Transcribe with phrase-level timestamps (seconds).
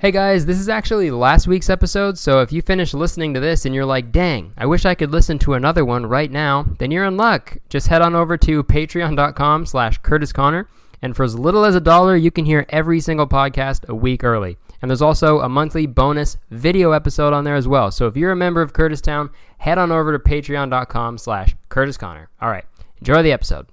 [0.00, 3.66] Hey guys, this is actually last week's episode, so if you finish listening to this
[3.66, 6.92] and you're like, dang, I wish I could listen to another one right now, then
[6.92, 7.56] you're in luck.
[7.68, 10.68] Just head on over to patreon.com slash Curtis Conner,
[11.02, 14.22] and for as little as a dollar, you can hear every single podcast a week
[14.22, 14.56] early.
[14.80, 17.90] And there's also a monthly bonus video episode on there as well.
[17.90, 21.96] So if you're a member of Curtis Town, head on over to patreon.com slash Curtis
[21.96, 22.28] Conner.
[22.40, 22.66] All right,
[23.00, 23.66] enjoy the episode.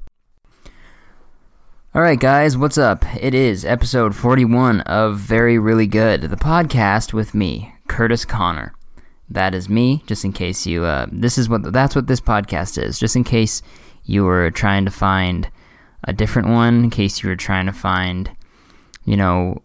[1.95, 3.05] All right, guys, what's up?
[3.15, 8.73] It is episode 41 of Very Really Good, the podcast with me, Curtis Conner.
[9.29, 12.77] That is me, just in case you, uh, this is what, that's what this podcast
[12.83, 13.61] is, just in case
[14.03, 15.49] you were trying to find
[16.03, 18.29] a different one, in case you were trying to find,
[19.05, 19.61] you know,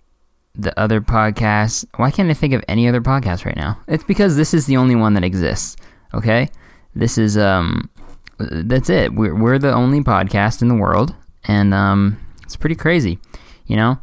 [0.54, 1.84] the other podcast.
[1.96, 3.80] Why can't I think of any other podcast right now?
[3.88, 5.74] It's because this is the only one that exists,
[6.14, 6.48] okay?
[6.94, 7.90] This is, um,
[8.38, 9.14] that's it.
[9.14, 13.18] We're, we're the only podcast in the world and um, it's pretty crazy,
[13.66, 13.98] you know.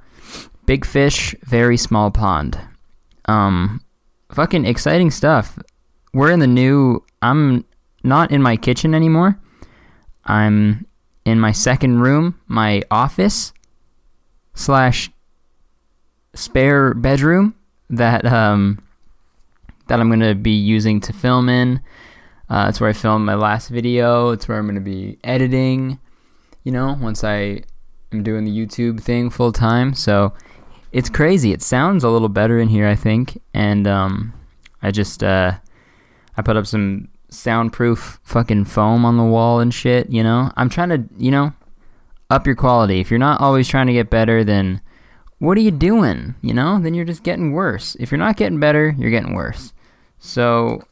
[0.65, 2.59] Big fish, very small pond.
[3.25, 3.81] Um,
[4.31, 5.57] fucking exciting stuff.
[6.13, 7.03] We're in the new.
[7.21, 7.65] I'm
[8.03, 9.39] not in my kitchen anymore.
[10.25, 10.85] I'm
[11.25, 13.53] in my second room, my office
[14.53, 15.09] slash
[16.33, 17.55] spare bedroom
[17.89, 18.79] that um
[19.87, 21.81] that I'm gonna be using to film in.
[22.49, 24.31] Uh, it's where I filmed my last video.
[24.31, 25.99] It's where I'm gonna be editing
[26.67, 27.61] you know, once I
[28.11, 29.93] am doing the YouTube thing full time.
[29.93, 30.33] So
[30.91, 31.53] it's crazy.
[31.53, 33.41] It sounds a little better in here, I think.
[33.53, 34.33] And um,
[34.81, 35.53] I just uh,
[36.35, 40.09] I put up some soundproof fucking foam on the wall and shit.
[40.09, 41.53] You know, I'm trying to you know
[42.29, 42.99] up your quality.
[42.99, 44.81] If you're not always trying to get better, then
[45.39, 46.35] what are you doing?
[46.41, 47.95] You know, then you're just getting worse.
[47.97, 49.71] If you're not getting better, you're getting worse.
[50.19, 50.83] So,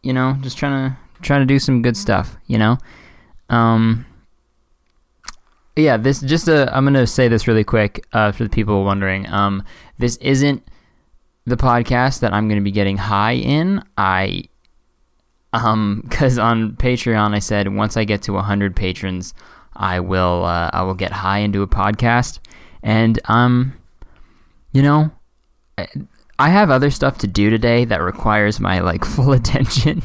[0.00, 2.36] you know, just trying to trying to do some good stuff.
[2.46, 2.78] You know,
[3.48, 4.06] um,
[5.76, 6.74] yeah, this just a.
[6.74, 9.26] I'm gonna say this really quick uh, for the people wondering.
[9.28, 9.64] Um,
[9.98, 10.62] this isn't
[11.46, 13.82] the podcast that I'm gonna be getting high in.
[13.98, 14.44] I
[15.52, 19.34] um, because on Patreon I said once I get to 100 patrons,
[19.74, 22.38] I will uh, I will get high into a podcast,
[22.82, 23.76] and um,
[24.72, 25.10] you know,
[26.38, 30.02] I have other stuff to do today that requires my like full attention.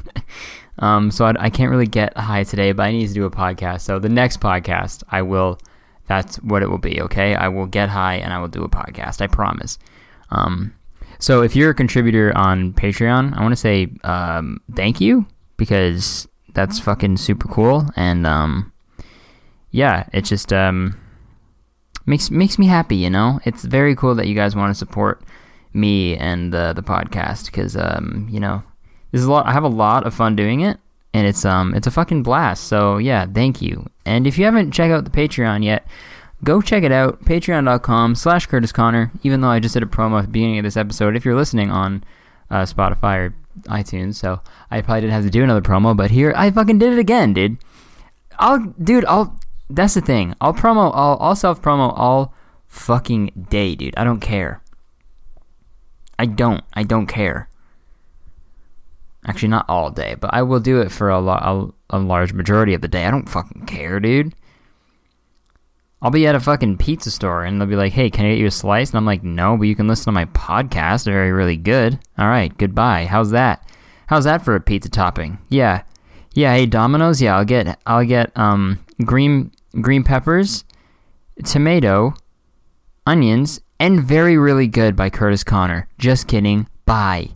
[0.79, 3.31] Um, so I, I, can't really get high today, but I need to do a
[3.31, 3.81] podcast.
[3.81, 5.59] So the next podcast, I will.
[6.07, 7.01] That's what it will be.
[7.01, 9.21] Okay, I will get high and I will do a podcast.
[9.21, 9.77] I promise.
[10.31, 10.73] Um,
[11.19, 16.27] so if you're a contributor on Patreon, I want to say um, thank you because
[16.53, 17.89] that's fucking super cool.
[17.95, 18.71] And um,
[19.71, 20.97] yeah, it just um,
[22.05, 22.95] makes makes me happy.
[22.95, 25.21] You know, it's very cool that you guys want to support
[25.73, 28.63] me and the the podcast because um, you know
[29.11, 29.45] this is a lot.
[29.45, 30.77] I have a lot of fun doing it,
[31.13, 32.65] and it's um it's a fucking blast.
[32.65, 33.89] So yeah, thank you.
[34.05, 35.87] And if you haven't checked out the Patreon yet,
[36.43, 37.23] go check it out.
[37.25, 39.11] Patreon.com slash Curtis Conner.
[39.23, 41.35] Even though I just did a promo at the beginning of this episode, if you're
[41.35, 42.03] listening on
[42.49, 46.33] uh, Spotify or iTunes, so I probably didn't have to do another promo, but here
[46.35, 47.57] I fucking did it again, dude.
[48.37, 49.39] I'll, dude, I'll.
[49.69, 50.33] That's the thing.
[50.41, 50.91] I'll promo.
[50.95, 52.33] I'll, I'll self promo all
[52.67, 53.93] fucking day, dude.
[53.97, 54.61] I don't care.
[56.17, 56.63] I don't.
[56.73, 57.49] I don't care.
[59.25, 62.33] Actually, not all day, but I will do it for a, lo- a, a large
[62.33, 63.05] majority of the day.
[63.05, 64.33] I don't fucking care, dude.
[66.01, 68.37] I'll be at a fucking pizza store and they'll be like, hey, can I get
[68.37, 68.89] you a slice?
[68.89, 71.05] And I'm like, no, but you can listen to my podcast.
[71.05, 71.99] Very, really good.
[72.17, 73.05] All right, goodbye.
[73.05, 73.67] How's that?
[74.07, 75.39] How's that for a pizza topping?
[75.49, 75.83] Yeah.
[76.33, 79.51] Yeah, hey, Domino's, yeah, I'll get I'll get um green
[79.81, 80.63] green peppers,
[81.43, 82.13] tomato,
[83.05, 85.89] onions, and very really good by Curtis Conner.
[85.97, 86.67] Just kidding.
[86.85, 87.31] Bye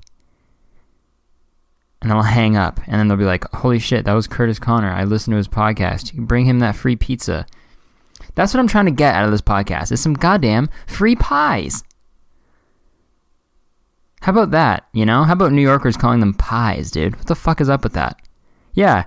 [2.03, 4.91] and I'll hang up, and then they'll be like, "Holy shit, that was Curtis Conner!
[4.91, 6.13] I listened to his podcast.
[6.13, 7.45] Bring him that free pizza."
[8.35, 11.83] That's what I'm trying to get out of this podcast: is some goddamn free pies.
[14.21, 14.87] How about that?
[14.93, 17.15] You know, how about New Yorkers calling them pies, dude?
[17.15, 18.21] What the fuck is up with that?
[18.73, 19.05] Yeah,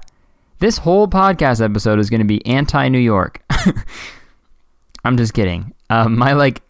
[0.58, 3.42] this whole podcast episode is going to be anti-New York.
[5.04, 5.72] I'm just kidding.
[5.90, 6.62] Um, my like,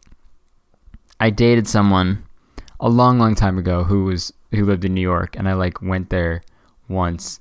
[1.19, 2.25] I dated someone
[2.79, 5.83] a long, long time ago who was who lived in New York, and I like
[5.83, 6.43] went there
[6.89, 7.39] once,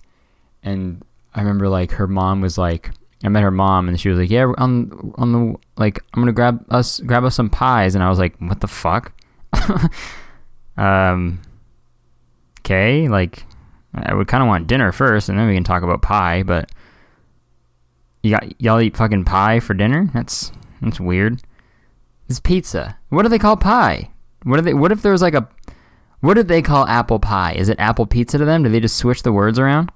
[0.64, 1.04] and
[1.34, 2.92] I remember like her mom was like,
[3.24, 6.32] I met her mom, and she was like, yeah, on on the like, I'm gonna
[6.32, 9.14] grab us grab us some pies, and I was like, what the fuck?
[10.78, 11.42] um,
[12.62, 13.46] okay, like
[13.94, 16.70] I would kind of want dinner first, and then we can talk about pie, but.
[18.24, 20.10] You got y'all eat fucking pie for dinner?
[20.12, 20.52] That's
[20.82, 21.44] that's weird.
[22.28, 22.98] It's pizza.
[23.10, 24.10] What do they call pie?
[24.44, 24.74] What are they?
[24.74, 25.48] What if there was like a
[26.26, 27.54] what do they call apple pie?
[27.54, 28.64] Is it apple pizza to them?
[28.64, 29.92] Do they just switch the words around?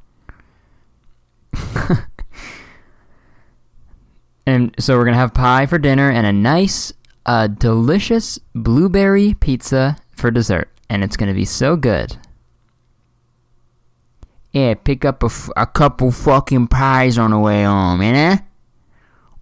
[4.45, 6.93] and so we're gonna have pie for dinner and a nice,
[7.25, 12.17] uh, delicious blueberry pizza for dessert, and it's gonna be so good.
[14.51, 18.35] Yeah, pick up a, f- a couple fucking pies on the way home, you know?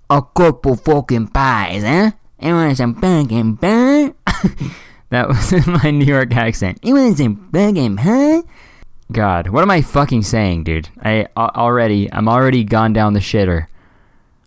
[0.09, 2.11] A couple fucking pies, huh?
[2.41, 4.13] You want some fucking pie?
[5.09, 6.79] that was in my New York accent.
[6.83, 8.43] You want some fucking huh?
[9.11, 10.89] God, what am I fucking saying, dude?
[11.01, 13.67] I already, I'm already gone down the shitter.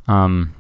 [0.07, 0.55] Um,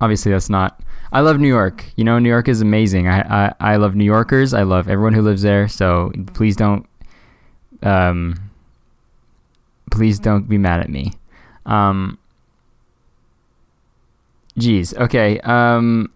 [0.00, 0.80] obviously that's not.
[1.12, 1.84] I love New York.
[1.96, 3.08] You know, New York is amazing.
[3.08, 4.54] I, I, I love New Yorkers.
[4.54, 5.68] I love everyone who lives there.
[5.68, 6.86] So please don't,
[7.82, 8.50] um,
[9.90, 11.12] please don't be mad at me.
[11.66, 12.18] Um,
[14.56, 14.94] geez.
[14.94, 15.40] Okay.
[15.40, 16.12] Um,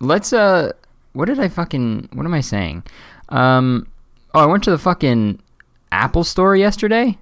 [0.00, 0.72] let's, uh,
[1.18, 2.84] what did I fucking, what am I saying?
[3.28, 3.88] Um,
[4.34, 5.42] oh, I went to the fucking
[5.90, 7.18] Apple store yesterday.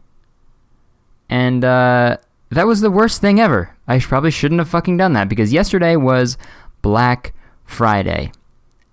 [1.30, 2.18] And, uh,
[2.50, 3.74] that was the worst thing ever.
[3.88, 6.36] I probably shouldn't have fucking done that because yesterday was
[6.82, 7.32] Black
[7.64, 8.32] Friday.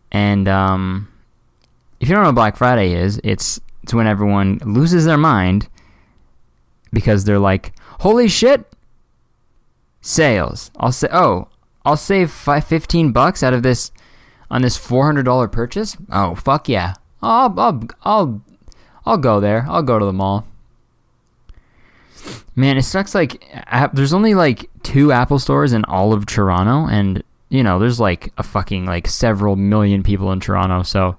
[0.09, 1.09] And, um,
[1.99, 5.67] if you don't know what Black Friday is, it's, it's when everyone loses their mind
[6.93, 8.65] because they're like, holy shit,
[9.99, 10.71] sales.
[10.77, 11.49] I'll say, oh,
[11.83, 13.91] I'll save five, 15 bucks out of this
[14.53, 15.97] on this $400 purchase.
[16.11, 16.93] Oh, fuck yeah.
[17.23, 18.41] I'll, I'll, I'll,
[19.03, 19.65] I'll go there.
[19.67, 20.45] I'll go to the mall.
[22.55, 23.15] Man, it sucks.
[23.15, 23.43] Like,
[23.93, 28.31] there's only like two Apple stores in all of Toronto, and you know, there's like
[28.37, 30.83] a fucking like several million people in Toronto.
[30.83, 31.17] So,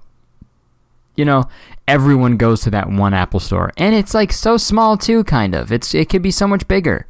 [1.17, 1.49] you know,
[1.89, 5.25] everyone goes to that one Apple store, and it's like so small too.
[5.25, 5.73] Kind of.
[5.73, 7.05] It's it could be so much bigger.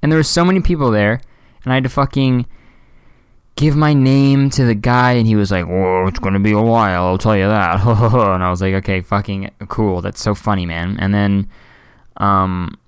[0.00, 1.20] And there were so many people there,
[1.64, 2.46] and I had to fucking
[3.56, 6.60] give my name to the guy, and he was like, "Whoa, it's gonna be a
[6.60, 7.04] while.
[7.06, 10.00] I'll tell you that." and I was like, "Okay, fucking cool.
[10.00, 11.48] That's so funny, man." And then,
[12.16, 12.78] um.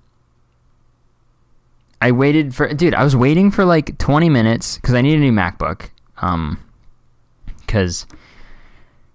[1.99, 2.93] I waited for dude.
[2.93, 5.89] I was waiting for like 20 minutes because I needed a new MacBook.
[6.19, 6.63] Um,
[7.67, 8.05] because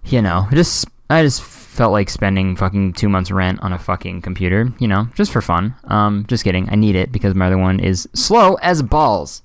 [0.04, 4.22] you know, just I just felt like spending fucking two months rent on a fucking
[4.22, 4.72] computer.
[4.78, 5.74] You know, just for fun.
[5.84, 6.68] Um, just kidding.
[6.70, 9.42] I need it because my other one is slow as balls,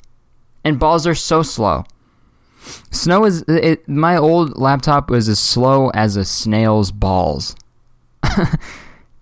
[0.63, 1.85] and balls are so slow.
[2.91, 7.55] Snow is it, my old laptop was as slow as a snail's balls.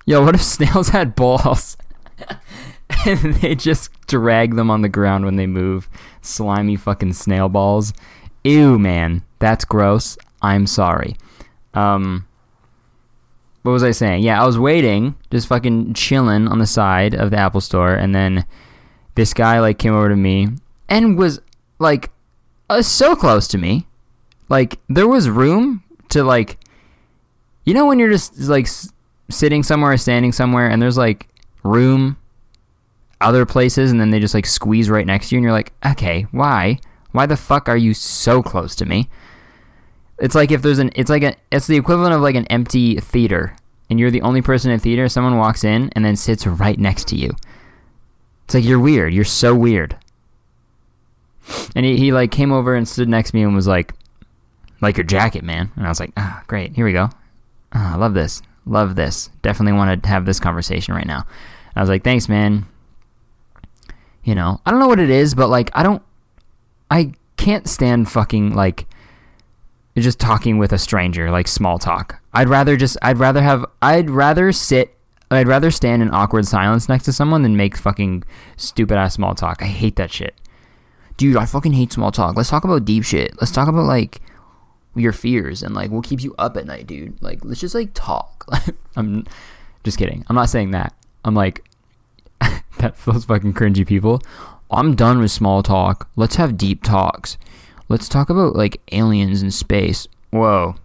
[0.06, 1.76] Yo, what if snails had balls?
[3.06, 5.88] and they just drag them on the ground when they move.
[6.22, 7.92] Slimy fucking snail balls.
[8.44, 9.22] Ew, man.
[9.38, 10.16] That's gross.
[10.42, 11.16] I'm sorry.
[11.74, 12.26] Um,
[13.62, 14.22] what was I saying?
[14.22, 18.14] Yeah, I was waiting, just fucking chilling on the side of the Apple store, and
[18.14, 18.46] then
[19.16, 20.48] this guy like came over to me
[20.88, 21.40] and was
[21.80, 22.10] like
[22.68, 23.86] uh, so close to me.
[24.48, 26.58] Like there was room to like,
[27.64, 28.92] you know, when you're just like s-
[29.28, 31.28] sitting somewhere or standing somewhere, and there's like
[31.64, 32.16] room
[33.20, 35.72] other places and then they just like squeeze right next to you and you're like,
[35.84, 36.78] okay, why?
[37.12, 39.08] Why the fuck are you so close to me?
[40.18, 43.00] It's like if there's an, it's like a, it's the equivalent of like an empty
[43.00, 43.56] theater
[43.88, 47.08] and you're the only person in theater, someone walks in and then sits right next
[47.08, 47.30] to you.
[48.44, 49.14] It's like you're weird.
[49.14, 49.96] You're so weird.
[51.74, 53.92] And he, he like came over and stood next to me and was like,
[54.80, 55.70] like your jacket, man.
[55.76, 56.74] And I was like, ah, great.
[56.74, 57.08] Here we go.
[57.72, 58.42] Ah, I love this.
[58.64, 59.30] Love this.
[59.42, 61.24] Definitely want to have this conversation right now.
[61.74, 62.66] I was like, thanks, man
[64.26, 66.02] you know i don't know what it is but like i don't
[66.90, 68.86] i can't stand fucking like
[69.96, 74.10] just talking with a stranger like small talk i'd rather just i'd rather have i'd
[74.10, 74.94] rather sit
[75.30, 78.22] i'd rather stand in awkward silence next to someone than make fucking
[78.56, 80.34] stupid ass small talk i hate that shit
[81.16, 84.20] dude i fucking hate small talk let's talk about deep shit let's talk about like
[84.94, 87.90] your fears and like what keeps you up at night dude like let's just like
[87.94, 88.46] talk
[88.96, 89.24] i'm
[89.84, 90.94] just kidding i'm not saying that
[91.24, 91.66] i'm like
[92.78, 94.22] that those fucking cringy people.
[94.70, 96.08] I'm done with small talk.
[96.16, 97.38] Let's have deep talks.
[97.88, 100.08] Let's talk about like aliens in space.
[100.30, 100.76] Whoa.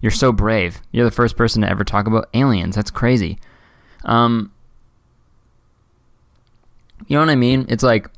[0.00, 0.80] You're so brave.
[0.92, 2.76] You're the first person to ever talk about aliens.
[2.76, 3.38] That's crazy.
[4.04, 4.52] Um
[7.06, 7.66] You know what I mean?
[7.68, 8.08] It's like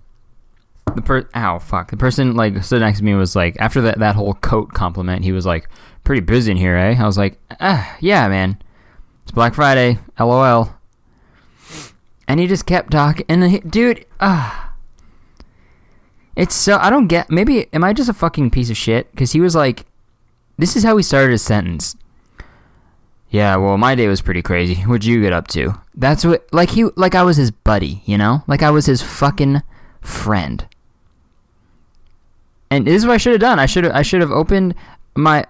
[0.94, 1.90] the per ow fuck.
[1.90, 5.25] The person like stood next to me was like after that that whole coat compliment,
[5.25, 5.68] he was like,
[6.02, 6.97] Pretty busy in here, eh?
[6.99, 8.59] I was like, ah, yeah, man.
[9.23, 9.99] It's Black Friday.
[10.18, 10.80] LOL
[12.30, 14.73] and he just kept talking and he, dude ah
[16.37, 19.32] it's so i don't get maybe am i just a fucking piece of shit because
[19.32, 19.85] he was like
[20.56, 21.97] this is how he started his sentence
[23.30, 26.70] yeah well my day was pretty crazy what'd you get up to that's what like
[26.70, 29.61] he like i was his buddy you know like i was his fucking
[30.00, 30.68] friend
[32.71, 34.75] and this is what i should have done i should i should have opened
[35.17, 35.45] my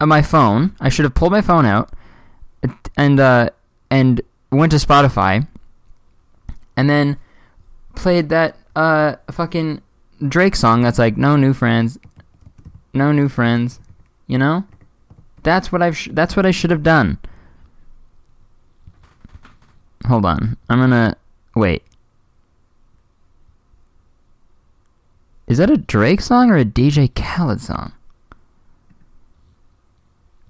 [0.00, 1.90] uh, my phone i should have pulled my phone out
[2.96, 3.48] and uh
[3.90, 5.46] and went to spotify
[6.76, 7.16] and then
[7.94, 9.80] played that uh fucking
[10.26, 11.98] Drake song that's like no new friends,
[12.94, 13.80] no new friends,
[14.26, 14.64] you know?
[15.42, 15.96] That's what I've.
[15.96, 17.18] Sh- that's what I should have done.
[20.06, 20.56] Hold on.
[20.68, 21.16] I'm gonna
[21.54, 21.82] wait.
[25.46, 27.92] Is that a Drake song or a DJ Khaled song?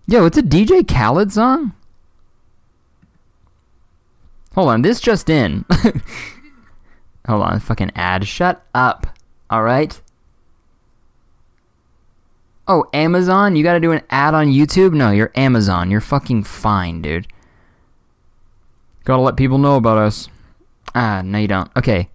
[0.06, 1.74] Yo, it's a DJ Khaled song?
[4.54, 5.64] Hold on, this just in.
[7.28, 8.26] Hold on, fucking ad.
[8.26, 9.06] Shut up.
[9.52, 10.00] Alright?
[12.68, 13.54] Oh, Amazon?
[13.54, 14.92] You gotta do an ad on YouTube?
[14.92, 15.90] No, you're Amazon.
[15.90, 17.26] You're fucking fine, dude.
[19.04, 20.28] Gotta let people know about us.
[20.94, 21.70] Ah, no, you don't.
[21.76, 22.08] Okay.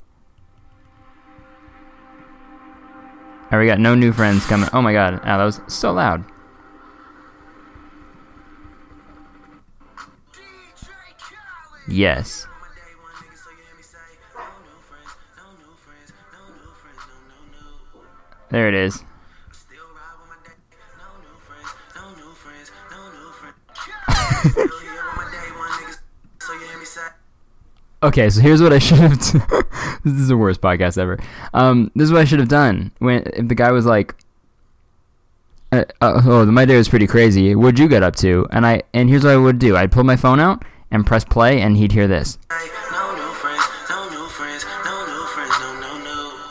[3.51, 4.69] Alright, we got no new friends coming.
[4.71, 5.19] Oh my god.
[5.25, 6.23] Ah, that was so loud.
[11.85, 12.47] Yes.
[18.51, 19.03] There it is.
[28.03, 29.19] Okay, so here's what I should have.
[29.21, 29.39] T-
[30.03, 31.19] this is the worst podcast ever.
[31.53, 34.15] Um, this is what I should have done when if the guy was like,
[35.71, 37.53] uh, uh, "Oh, my day was pretty crazy.
[37.55, 40.03] What'd you get up to?" And I and here's what I would do: I'd pull
[40.03, 42.39] my phone out and press play, and he'd hear this.
[42.49, 46.41] No new friends, no new friends, no new friends, no, no, no.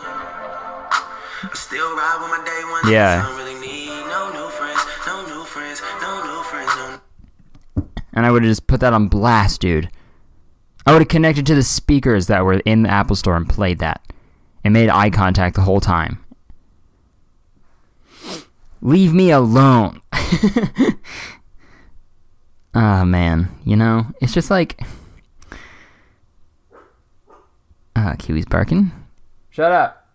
[1.42, 2.92] I still ride with my day one.
[2.92, 3.26] Yeah.
[3.26, 6.70] I really need no new friends, no new friends, no new friends,
[7.76, 7.88] no.
[8.14, 9.90] and I would have just put that on blast, dude.
[10.86, 13.78] I would have connected to the speakers that were in the Apple Store and played
[13.80, 14.00] that,
[14.64, 16.24] and made eye contact the whole time.
[18.80, 20.00] Leave me alone.
[22.74, 24.80] Ah man, you know it's just like,
[27.96, 28.92] uh, Kiwi's barking.
[29.50, 30.08] Shut up.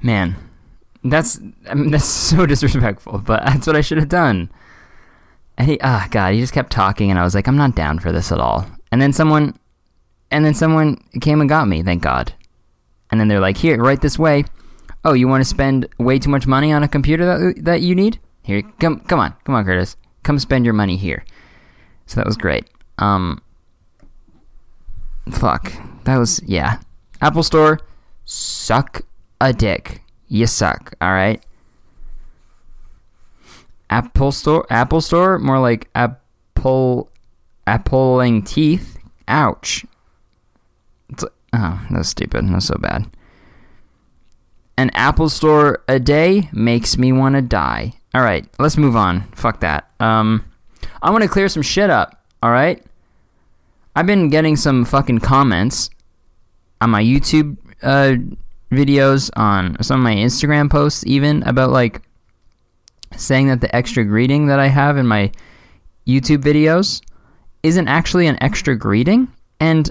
[0.00, 0.36] Man,
[1.02, 4.50] that's I mean, that's so disrespectful, but that's what I should have done.
[5.56, 7.98] And he, ah, God, he just kept talking, and I was like, I'm not down
[7.98, 8.66] for this at all.
[8.94, 9.58] And then someone,
[10.30, 12.32] and then someone came and got me, thank God.
[13.10, 14.44] And then they're like, here, right this way.
[15.04, 17.96] Oh, you want to spend way too much money on a computer that that you
[17.96, 18.20] need?
[18.44, 21.24] Here, come, come on, come on, Curtis, come spend your money here.
[22.06, 22.70] So that was great.
[22.98, 23.42] Um,
[25.28, 25.72] fuck,
[26.04, 26.78] that was yeah.
[27.20, 27.80] Apple Store,
[28.24, 29.00] suck
[29.40, 30.02] a dick.
[30.28, 30.94] You suck.
[31.00, 31.44] All right.
[33.90, 37.10] Apple Store, Apple Store, more like Apple,
[37.66, 38.98] appling teeth.
[39.28, 39.84] Ouch.
[41.10, 42.48] It's, oh, that was stupid.
[42.48, 43.06] That's so bad.
[44.76, 47.94] An Apple Store a day makes me want to die.
[48.12, 49.22] All right, let's move on.
[49.32, 49.90] Fuck that.
[50.00, 50.44] Um,
[51.02, 52.24] I want to clear some shit up.
[52.42, 52.82] All right.
[53.96, 55.90] I've been getting some fucking comments
[56.80, 58.16] on my YouTube uh,
[58.72, 62.02] videos, on some of my Instagram posts, even about like
[63.16, 65.30] saying that the extra greeting that I have in my
[66.06, 67.00] YouTube videos
[67.64, 69.26] isn't actually an extra greeting,
[69.58, 69.90] and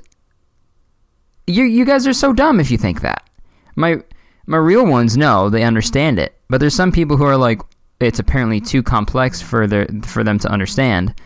[1.48, 3.28] you you guys are so dumb if you think that.
[3.76, 4.02] My
[4.46, 7.60] my real ones know they understand it, but there's some people who are like
[8.00, 11.20] it's apparently too complex for their for them to understand.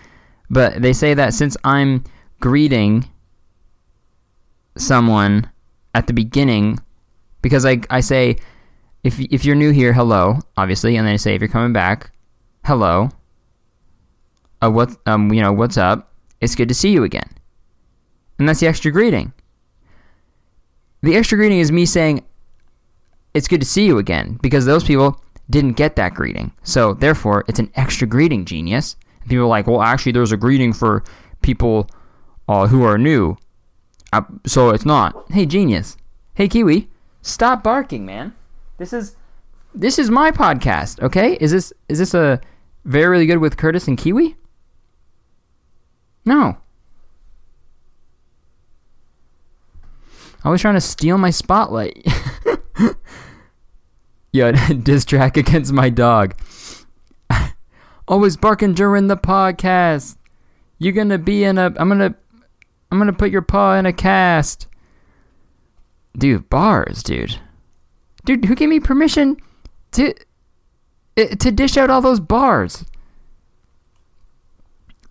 [0.49, 2.03] But they say that since I'm
[2.39, 3.09] greeting
[4.77, 5.49] someone
[5.93, 6.79] at the beginning
[7.41, 8.37] because I I say
[9.03, 12.11] if if you're new here, hello, obviously, and then I say if you're coming back,
[12.63, 13.09] hello.
[14.61, 16.13] Uh, what um you know what's up?
[16.41, 17.29] It's good to see you again,
[18.37, 19.33] and that's the extra greeting.
[21.01, 22.23] The extra greeting is me saying,
[23.33, 27.45] "It's good to see you again," because those people didn't get that greeting, so therefore
[27.47, 28.95] it's an extra greeting, genius.
[29.21, 31.03] And people are like, "Well, actually, there's a greeting for
[31.41, 31.89] people
[32.47, 33.37] uh, who are new,
[34.13, 35.97] uh, so it's not." Hey, genius.
[36.35, 36.87] Hey, Kiwi,
[37.21, 38.33] stop barking, man.
[38.77, 39.15] This is
[39.73, 41.37] this is my podcast, okay?
[41.39, 42.39] Is this is this a
[42.85, 44.35] very really good with Curtis and Kiwi?
[46.27, 46.57] No.
[50.45, 52.05] Always trying to steal my spotlight.
[54.31, 54.51] yeah,
[54.83, 56.35] diss track against my dog.
[58.07, 60.17] Always barking during the podcast.
[60.77, 61.73] You're gonna be in a.
[61.77, 62.13] I'm gonna.
[62.91, 64.67] I'm gonna put your paw in a cast.
[66.15, 67.39] Dude, bars, dude
[68.27, 69.37] dude, who gave me permission
[69.93, 70.13] to
[71.17, 72.85] uh, to dish out all those bars?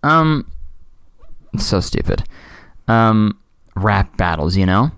[0.04, 0.52] Um,
[1.64, 2.24] so stupid.
[2.88, 3.38] Um,
[3.74, 4.90] rap battles, you know.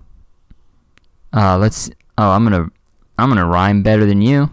[1.33, 1.89] Uh, let's.
[2.17, 2.69] Oh, I'm gonna.
[3.17, 4.51] I'm gonna rhyme better than you.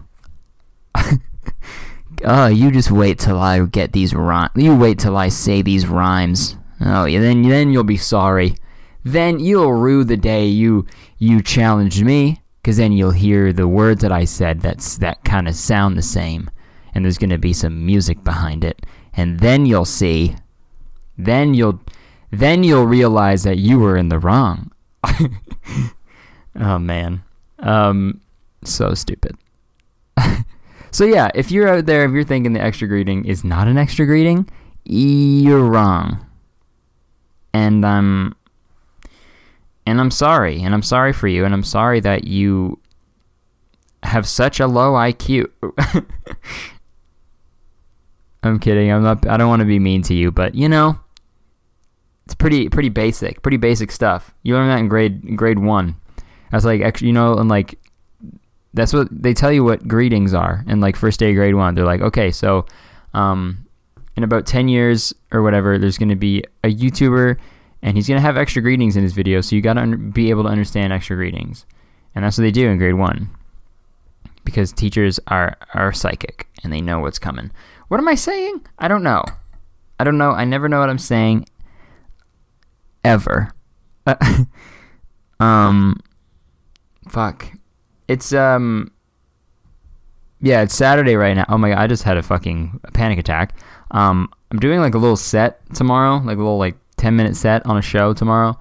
[2.25, 4.51] uh, you just wait till I get these rhymes.
[4.55, 6.55] You wait till I say these rhymes.
[6.81, 8.55] Oh, yeah, then then you'll be sorry.
[9.03, 10.85] Then you'll rue the day you
[11.17, 15.47] you challenged me because then you'll hear the words that I said that's that kind
[15.47, 16.49] of sound the same,
[16.93, 18.85] and there's to be some music behind it.
[19.13, 20.35] And then you'll see,
[21.17, 21.79] then you'll,
[22.31, 24.71] then you'll realize that you were in the wrong.
[26.59, 27.23] oh man.
[27.59, 28.21] Um,
[28.63, 29.35] so stupid.
[30.91, 33.77] so yeah, if you're out there, if you're thinking the extra greeting is not an
[33.77, 34.49] extra greeting,
[34.85, 36.25] you're wrong.
[37.53, 38.35] And I'm
[39.85, 42.79] and I'm sorry, and I'm sorry for you, and I'm sorry that you
[44.03, 45.49] have such a low IQ.
[48.43, 48.91] I'm kidding.
[48.91, 50.99] I'm not I don't want to be mean to you, but you know,
[52.27, 54.33] it's pretty pretty basic, pretty basic stuff.
[54.43, 55.95] You learn that in grade grade 1.
[56.51, 57.79] That's like actually, you know, and like
[58.73, 61.75] that's what they tell you what greetings are in like first day grade 1.
[61.75, 62.65] They're like, "Okay, so
[63.13, 63.65] um
[64.17, 67.37] in about 10 years or whatever, there's going to be a YouTuber
[67.81, 70.09] and he's going to have extra greetings in his video, so you got to un-
[70.09, 71.65] be able to understand extra greetings.
[72.13, 73.29] And that's what they do in grade 1.
[74.43, 77.51] Because teachers are are psychic and they know what's coming.
[77.87, 78.67] What am I saying?
[78.79, 79.23] I don't know.
[79.97, 80.31] I don't know.
[80.31, 81.45] I never know what I'm saying
[83.03, 83.51] ever.
[85.39, 85.99] um
[87.09, 87.47] fuck.
[88.07, 88.91] It's um
[90.39, 91.45] yeah, it's Saturday right now.
[91.49, 93.55] Oh my god, I just had a fucking panic attack.
[93.91, 97.65] Um, I'm doing like a little set tomorrow, like a little like 10 minute set
[97.65, 98.57] on a show tomorrow.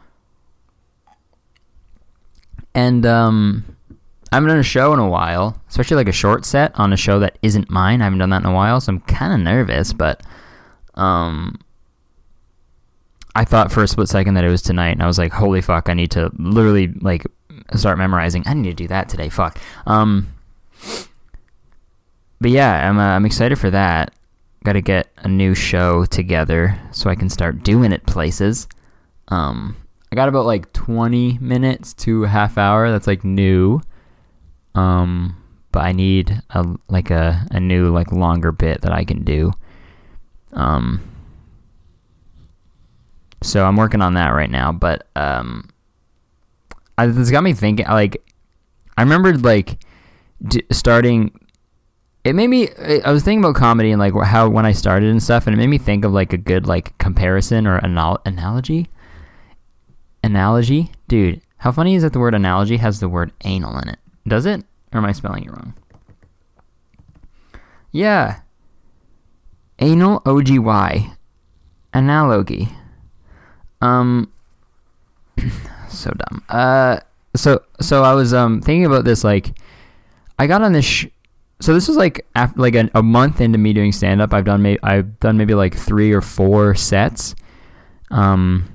[2.75, 3.77] And um,
[4.33, 6.97] I haven't done a show in a while, especially like a short set on a
[6.97, 8.01] show that isn't mine.
[8.01, 10.23] I haven't done that in a while, so I'm kind of nervous, but
[10.95, 11.59] um,
[13.37, 15.61] I thought for a split second that it was tonight, and I was like, holy
[15.61, 17.27] fuck, I need to literally like
[17.75, 18.43] start memorizing.
[18.47, 19.29] I need to do that today.
[19.29, 19.59] Fuck.
[19.87, 20.33] Um,
[22.41, 24.15] but yeah, I'm uh, I'm excited for that.
[24.65, 28.69] Got to get a new show together so I can start doing it places.
[29.29, 29.77] Um,
[30.11, 32.91] I got about like 20 minutes to a half hour.
[32.91, 33.83] That's like new.
[34.75, 35.37] Um,
[35.73, 39.53] but I need a like a, a new like longer bit that I can do.
[40.55, 41.03] Um,
[43.47, 44.73] so I'm working on that right now.
[44.73, 45.69] But um,
[46.99, 47.87] I, this got me thinking.
[47.87, 48.23] Like,
[48.97, 49.79] I remembered like
[50.47, 51.39] d- starting
[52.25, 52.69] it made me
[53.05, 55.59] i was thinking about comedy and like how when i started and stuff and it
[55.59, 58.89] made me think of like a good like comparison or anal- analogy.
[60.25, 60.91] Analogy?
[61.09, 63.99] Dude how funny is that the word analogy has the word anal in it?
[64.27, 64.65] Does it?
[64.93, 65.75] Or am i spelling it wrong?
[67.93, 68.41] Yeah.
[69.79, 70.59] Anal ogy
[71.93, 72.69] analogy
[73.81, 74.31] um
[75.89, 76.99] so dumb uh
[77.35, 79.53] so so i was um thinking about this like
[80.39, 81.07] i got on this sh-
[81.61, 84.35] so this was like after like a, a month into me doing stand up.
[84.35, 87.35] I've done maybe I've done maybe like three or four sets,
[88.11, 88.69] um,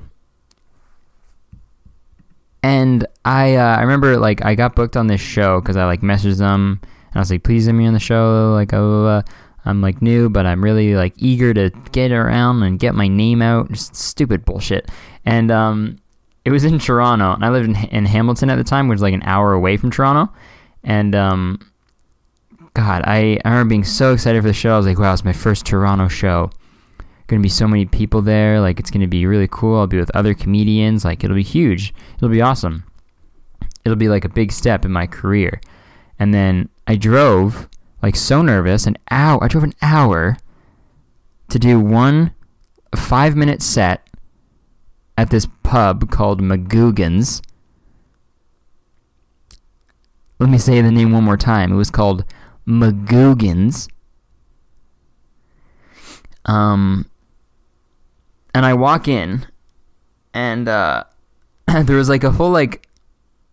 [2.63, 6.01] and I uh, I remember like I got booked on this show because I like
[6.01, 8.51] messaged them and I was like, please let me on the show.
[8.53, 9.21] Like, oh,
[9.65, 13.41] I'm like new, but I'm really like eager to get around and get my name
[13.41, 13.71] out.
[13.71, 14.89] Just stupid bullshit.
[15.25, 15.97] And um,
[16.45, 19.01] it was in Toronto, and I lived in, in Hamilton at the time, which was
[19.03, 20.33] like an hour away from Toronto,
[20.83, 21.59] and um
[22.73, 24.73] God, I, I remember being so excited for the show.
[24.73, 26.51] I was like, wow, it's my first Toronto show.
[27.27, 28.61] Gonna be so many people there.
[28.61, 29.77] Like, it's gonna be really cool.
[29.77, 31.03] I'll be with other comedians.
[31.03, 31.93] Like, it'll be huge.
[32.15, 32.85] It'll be awesome.
[33.83, 35.59] It'll be like a big step in my career.
[36.17, 37.67] And then I drove,
[38.01, 39.43] like, so nervous, an hour.
[39.43, 40.37] I drove an hour
[41.49, 42.33] to do one
[42.95, 44.07] five minute set
[45.17, 47.41] at this pub called Magoogan's.
[50.39, 51.71] Let me say the name one more time.
[51.71, 52.25] It was called
[52.67, 53.87] Magoogans.
[56.45, 57.05] Um,
[58.53, 59.45] and I walk in,
[60.33, 61.03] and uh,
[61.83, 62.87] there was like a whole like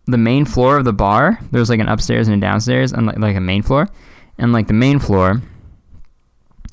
[0.05, 1.39] the main floor of the bar.
[1.51, 3.87] There was like an upstairs and a downstairs, and like, like a main floor,
[4.39, 5.41] and like the main floor.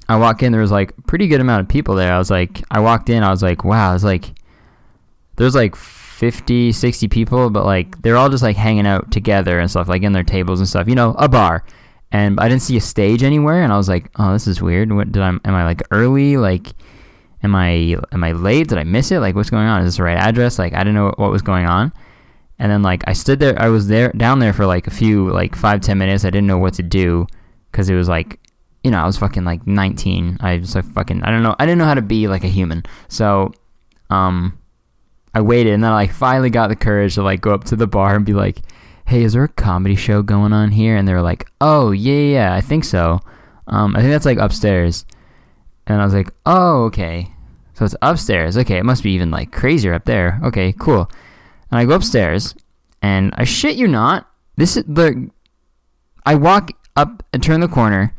[0.09, 2.13] I walk in, there was like pretty good amount of people there.
[2.13, 4.33] I was like, I walked in, I was like, wow, it's like
[5.37, 9.69] there's like 50, 60 people, but like they're all just like hanging out together and
[9.71, 10.89] stuff, like in their tables and stuff.
[10.89, 11.65] You know, a bar
[12.13, 14.93] and I didn't see a stage anywhere, and I was like, "Oh, this is weird.
[14.93, 15.29] What did I?
[15.29, 16.37] Am I like early?
[16.37, 16.69] Like,
[17.43, 18.69] am I am I late?
[18.69, 19.19] Did I miss it?
[19.19, 19.81] Like, what's going on?
[19.83, 20.59] Is this the right address?
[20.59, 21.93] Like, I didn't know what was going on."
[22.59, 25.31] And then like I stood there, I was there down there for like a few
[25.31, 26.25] like five ten minutes.
[26.25, 27.27] I didn't know what to do
[27.77, 28.41] because it was like,
[28.83, 30.39] you know, I was fucking like 19.
[30.41, 31.55] I was like fucking I don't know.
[31.59, 32.85] I didn't know how to be like a human.
[33.09, 33.53] So,
[34.09, 34.59] um,
[35.35, 37.77] I waited, and then I like finally got the courage to like go up to
[37.77, 38.63] the bar and be like
[39.07, 40.97] hey, is there a comedy show going on here?
[40.97, 43.21] And they were like, oh, yeah, yeah, I think so.
[43.69, 45.05] Um, I think that's like upstairs.
[45.87, 47.31] And I was like, oh, okay.
[47.75, 48.57] So it's upstairs.
[48.57, 50.41] Okay, it must be even like crazier up there.
[50.43, 51.09] Okay, cool.
[51.71, 52.55] And I go upstairs,
[53.03, 55.31] and I shit you not, this is the.
[56.25, 58.15] I walk up and turn the corner,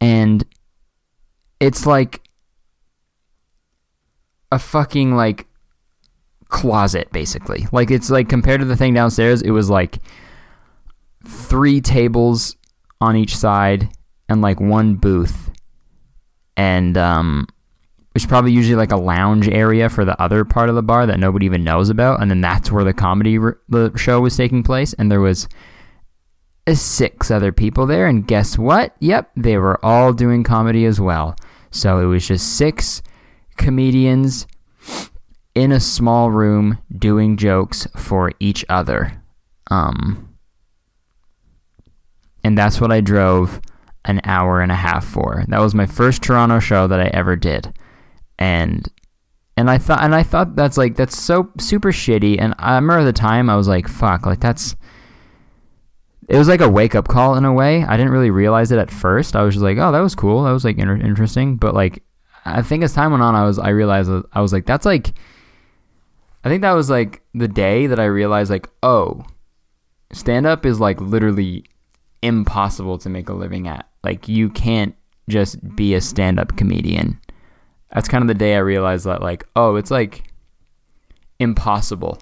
[0.00, 0.44] and
[1.60, 2.22] it's like
[4.52, 5.46] a fucking like
[6.48, 7.66] closet basically.
[7.72, 9.98] Like it's like compared to the thing downstairs, it was like
[11.26, 12.56] three tables
[13.00, 13.88] on each side
[14.28, 15.50] and like one booth.
[16.56, 17.46] And um
[18.14, 21.18] is probably usually like a lounge area for the other part of the bar that
[21.18, 24.64] nobody even knows about and then that's where the comedy r the show was taking
[24.64, 25.46] place and there was
[26.76, 28.94] six other people there and guess what?
[29.00, 31.36] Yep, they were all doing comedy as well.
[31.70, 33.02] So it was just six
[33.56, 34.46] comedians
[35.54, 39.22] in a small room doing jokes for each other.
[39.70, 40.36] Um,
[42.42, 43.60] and that's what I drove
[44.04, 45.44] an hour and a half for.
[45.48, 47.72] That was my first Toronto show that I ever did.
[48.38, 48.88] And
[49.56, 53.00] and I thought and I thought that's like that's so super shitty and I remember
[53.00, 54.74] at the time I was like fuck like that's
[56.30, 57.82] it was like a wake up call in a way.
[57.82, 59.34] I didn't really realize it at first.
[59.34, 60.44] I was just like, "Oh, that was cool.
[60.44, 62.04] That was like inter- interesting." But like
[62.44, 65.12] I think as time went on, I was I realized I was like, "That's like."
[66.44, 69.26] I think that was like the day that I realized like, oh,
[70.12, 71.64] stand up is like literally
[72.22, 73.88] impossible to make a living at.
[74.04, 74.94] Like you can't
[75.28, 77.20] just be a stand up comedian.
[77.92, 80.32] That's kind of the day I realized that like, oh, it's like
[81.40, 82.18] impossible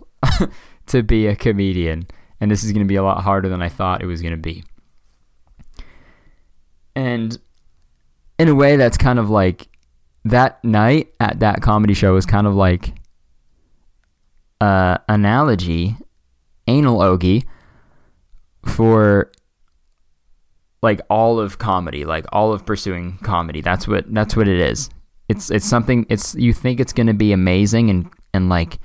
[0.87, 2.09] to be a comedian
[2.41, 4.35] and this is going to be a lot harder than I thought it was going
[4.35, 4.65] to be.
[6.95, 7.39] And
[8.39, 9.69] in a way that's kind of like
[10.25, 12.95] that night at that comedy show was kind of like
[14.61, 15.97] uh, analogy,
[16.67, 17.45] anal ogie,
[18.65, 19.31] for
[20.83, 23.61] like all of comedy, like all of pursuing comedy.
[23.61, 24.91] That's what that's what it is.
[25.29, 26.07] It's it's something.
[26.09, 28.79] It's you think it's gonna be amazing and and like,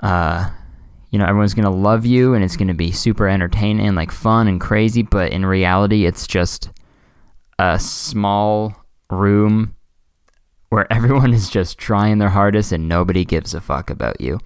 [0.00, 0.50] uh,
[1.12, 4.48] you know, everyone's gonna love you and it's gonna be super entertaining and like fun
[4.48, 5.02] and crazy.
[5.02, 6.70] But in reality, it's just
[7.58, 8.74] a small
[9.10, 9.76] room
[10.70, 14.40] where everyone is just trying their hardest and nobody gives a fuck about you.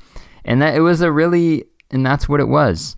[0.45, 2.97] And that it was a really and that's what it was.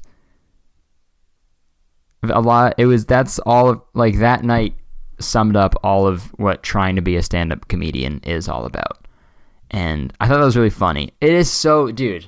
[2.22, 4.74] A lot it was that's all of like that night
[5.20, 9.06] summed up all of what trying to be a stand-up comedian is all about.
[9.70, 11.10] And I thought that was really funny.
[11.20, 12.26] It is so dude.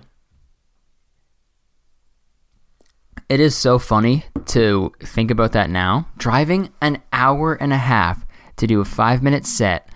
[3.30, 6.08] It is so funny to think about that now.
[6.18, 9.88] Driving an hour and a half to do a 5-minute set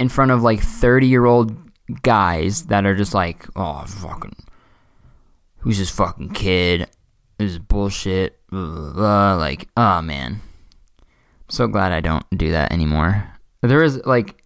[0.00, 1.56] in front of like 30 year old
[2.02, 4.34] guys that are just like, oh, fucking,
[5.58, 6.88] who's this fucking kid?
[7.38, 8.36] This is bullshit.
[8.50, 9.34] Blah, blah, blah.
[9.36, 10.40] Like, oh man.
[11.48, 13.32] So glad I don't do that anymore.
[13.62, 14.42] There was like,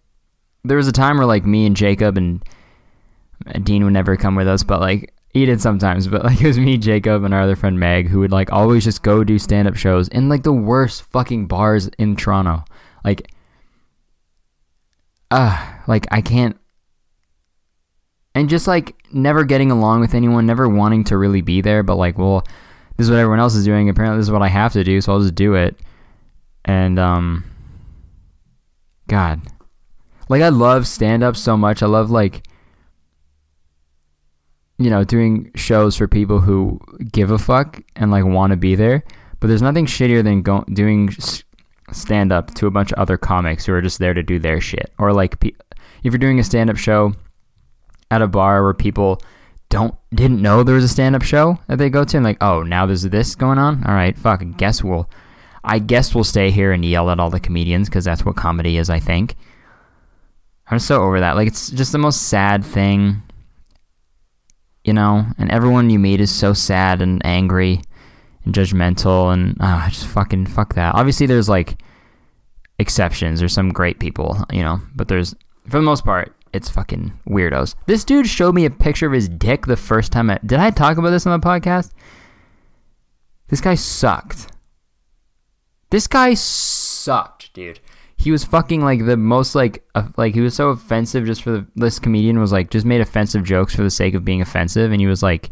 [0.63, 2.43] there was a time where like me and Jacob and
[3.63, 6.59] Dean would never come with us, but like, he did sometimes, but like it was
[6.59, 9.67] me, Jacob, and our other friend Meg who would like always just go do stand
[9.67, 12.63] up shows in like the worst fucking bars in Toronto.
[13.03, 13.31] Like,
[15.31, 16.57] uh, like I can't
[18.35, 21.95] and just like never getting along with anyone, never wanting to really be there, but
[21.95, 22.43] like, well,
[22.97, 23.89] this is what everyone else is doing.
[23.89, 25.79] Apparently, this is what I have to do, so I'll just do it.
[26.65, 27.43] And um,
[29.07, 29.41] God,
[30.29, 31.81] like I love stand up so much.
[31.81, 32.45] I love like,
[34.79, 36.79] you know, doing shows for people who
[37.11, 39.03] give a fuck and like want to be there.
[39.39, 41.13] But there's nothing shittier than go- doing
[41.91, 44.61] stand up to a bunch of other comics who are just there to do their
[44.61, 44.91] shit.
[44.97, 45.51] Or like, pe-
[46.03, 47.13] if you're doing a stand up show
[48.09, 49.21] at a bar where people
[49.69, 52.41] don't didn't know there was a stand up show that they go to and like,
[52.41, 53.83] oh, now there's this going on.
[53.85, 54.43] All right, fuck.
[54.57, 55.09] Guess we'll,
[55.63, 58.77] I guess we'll stay here and yell at all the comedians because that's what comedy
[58.77, 58.89] is.
[58.89, 59.35] I think.
[60.71, 61.35] I'm so over that.
[61.35, 63.23] Like, it's just the most sad thing.
[64.89, 67.79] You know, and everyone you meet is so sad and angry
[68.43, 70.95] and judgmental, and oh, just fucking fuck that.
[70.95, 71.79] Obviously, there's like
[72.79, 73.37] exceptions.
[73.37, 77.75] There's some great people, you know, but there's for the most part, it's fucking weirdos.
[77.85, 80.31] This dude showed me a picture of his dick the first time.
[80.31, 81.91] I, did I talk about this on the podcast?
[83.49, 84.47] This guy sucked.
[85.91, 87.79] This guy sucked, dude.
[88.19, 91.51] He was fucking like the most like uh, like he was so offensive just for
[91.51, 94.91] the this comedian was like just made offensive jokes for the sake of being offensive
[94.91, 95.51] and he was like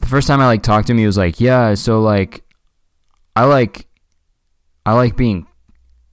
[0.00, 2.42] the first time I like talked to him he was like yeah so like
[3.36, 3.86] I like
[4.84, 5.46] I like being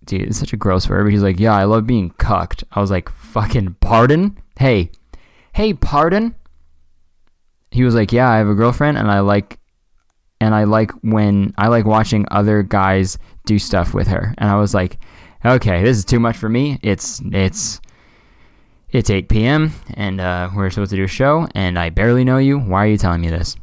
[0.05, 2.63] dude it's such a gross word but he's like yeah I love being cucked.
[2.71, 4.37] I was like fucking pardon?
[4.59, 4.91] Hey
[5.53, 6.35] hey pardon?
[7.71, 9.58] He was like yeah I have a girlfriend and I like
[10.41, 14.33] and I like when I like watching other guys do stuff with her.
[14.37, 14.97] And I was like,
[15.45, 16.79] okay, this is too much for me.
[16.81, 17.81] It's it's
[18.91, 19.73] it's 8 p.m.
[19.93, 22.57] and uh, we're supposed to do a show, and I barely know you.
[22.57, 23.55] Why are you telling me this?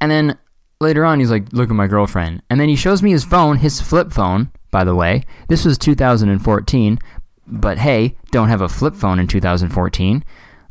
[0.00, 0.38] And then
[0.80, 3.58] later on, he's like, "Look at my girlfriend," and then he shows me his phone,
[3.58, 4.50] his flip phone.
[4.70, 6.98] By the way, this was 2014,
[7.46, 10.24] but hey, don't have a flip phone in 2014.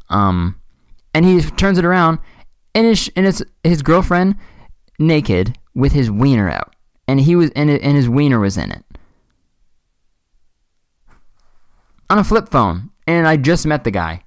[0.09, 0.59] Um,
[1.13, 2.19] and he turns it around,
[2.73, 4.35] and and it's his girlfriend
[4.99, 6.75] naked with his wiener out,
[7.07, 8.83] and he was and and his wiener was in it
[12.09, 14.21] on a flip phone, and I just met the guy.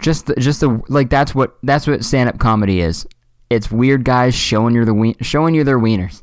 [0.00, 3.06] Just the, just the like that's what that's what stand up comedy is.
[3.50, 6.22] It's weird guys showing you the wien- showing you their wieners.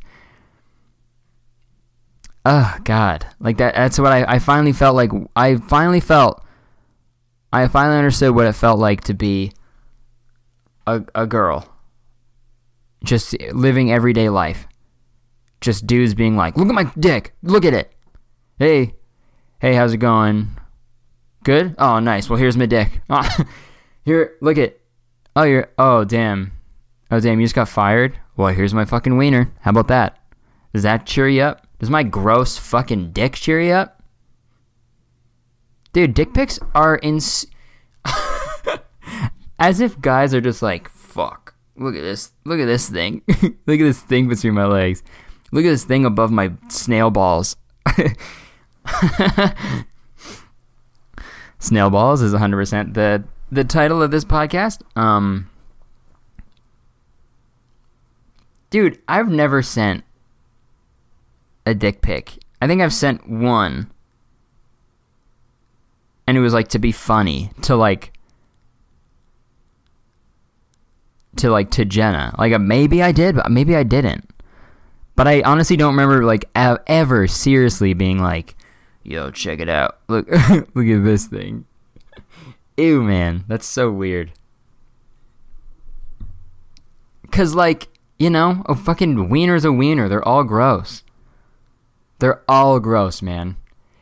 [2.46, 3.76] Oh God, like that.
[3.76, 5.12] That's what I, I finally felt like.
[5.36, 6.42] I finally felt.
[7.52, 9.52] I finally understood what it felt like to be
[10.88, 11.75] a a girl.
[13.06, 14.68] Just living everyday life.
[15.62, 17.34] Just dudes being like, "Look at my dick.
[17.42, 17.94] Look at it.
[18.60, 18.96] Hey,
[19.60, 20.58] hey, how's it going?
[21.46, 21.76] Good.
[21.78, 22.28] Oh, nice.
[22.28, 23.02] Well, here's my dick.
[24.04, 24.78] Here, look at.
[25.36, 25.70] Oh, you're.
[25.78, 26.52] Oh, damn.
[27.12, 27.40] Oh, damn.
[27.40, 28.20] You just got fired.
[28.36, 29.54] Well, here's my fucking wiener.
[29.62, 30.18] How about that?
[30.74, 31.68] Does that cheer you up?
[31.80, 34.02] Does my gross fucking dick cheer you up?
[35.94, 37.46] Dude, dick pics are ins.
[39.60, 41.45] As if guys are just like, fuck.
[41.78, 42.32] Look at this.
[42.46, 43.22] Look at this thing.
[43.28, 45.04] look at this thing between my legs.
[45.52, 47.56] Look at this thing above my snail balls.
[51.60, 54.82] snail balls is 100% the the title of this podcast.
[54.98, 55.50] Um
[58.70, 60.04] Dude, I've never sent
[61.66, 62.34] a dick pic.
[62.62, 63.92] I think I've sent one.
[66.28, 68.15] And it was like to be funny, to like
[71.38, 72.34] to like to Jenna.
[72.38, 74.30] Like uh, maybe I did, but maybe I didn't.
[75.16, 78.56] But I honestly don't remember like ever seriously being like,
[79.04, 80.00] "Yo, check it out.
[80.08, 80.30] Look,
[80.76, 81.66] look at this thing."
[82.78, 84.32] Ew, man, that's so weird.
[87.32, 90.08] Cause like you know, a fucking wiener's a wiener.
[90.08, 91.04] They're all gross.
[92.20, 93.58] They're all gross, man.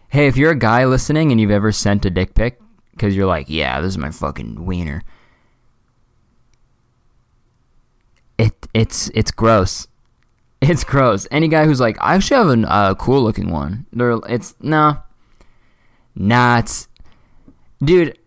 [0.10, 2.60] Hey, if you're a guy listening and you've ever sent a dick pic,
[2.92, 5.02] because you're like, yeah, this is my fucking wiener.
[8.38, 9.88] It it's it's gross.
[10.66, 11.28] It's gross.
[11.30, 13.86] Any guy who's like, I actually have a uh, cool looking one.
[13.92, 14.98] They're it's no,
[16.16, 16.60] nah.
[16.60, 16.88] It's
[17.84, 18.18] dude.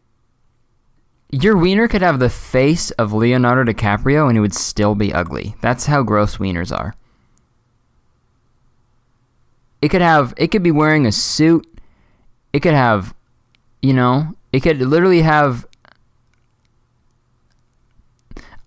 [1.30, 5.54] Your wiener could have the face of Leonardo DiCaprio and it would still be ugly.
[5.62, 6.94] That's how gross wieners are.
[9.80, 11.66] It could have it could be wearing a suit.
[12.52, 13.14] It could have
[13.80, 15.66] you know, it could literally have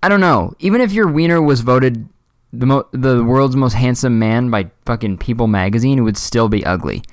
[0.02, 0.54] I don't know.
[0.60, 2.08] Even if your wiener was voted
[2.52, 6.66] the mo- the world's most handsome man by fucking People magazine, it would still be
[6.66, 7.04] ugly.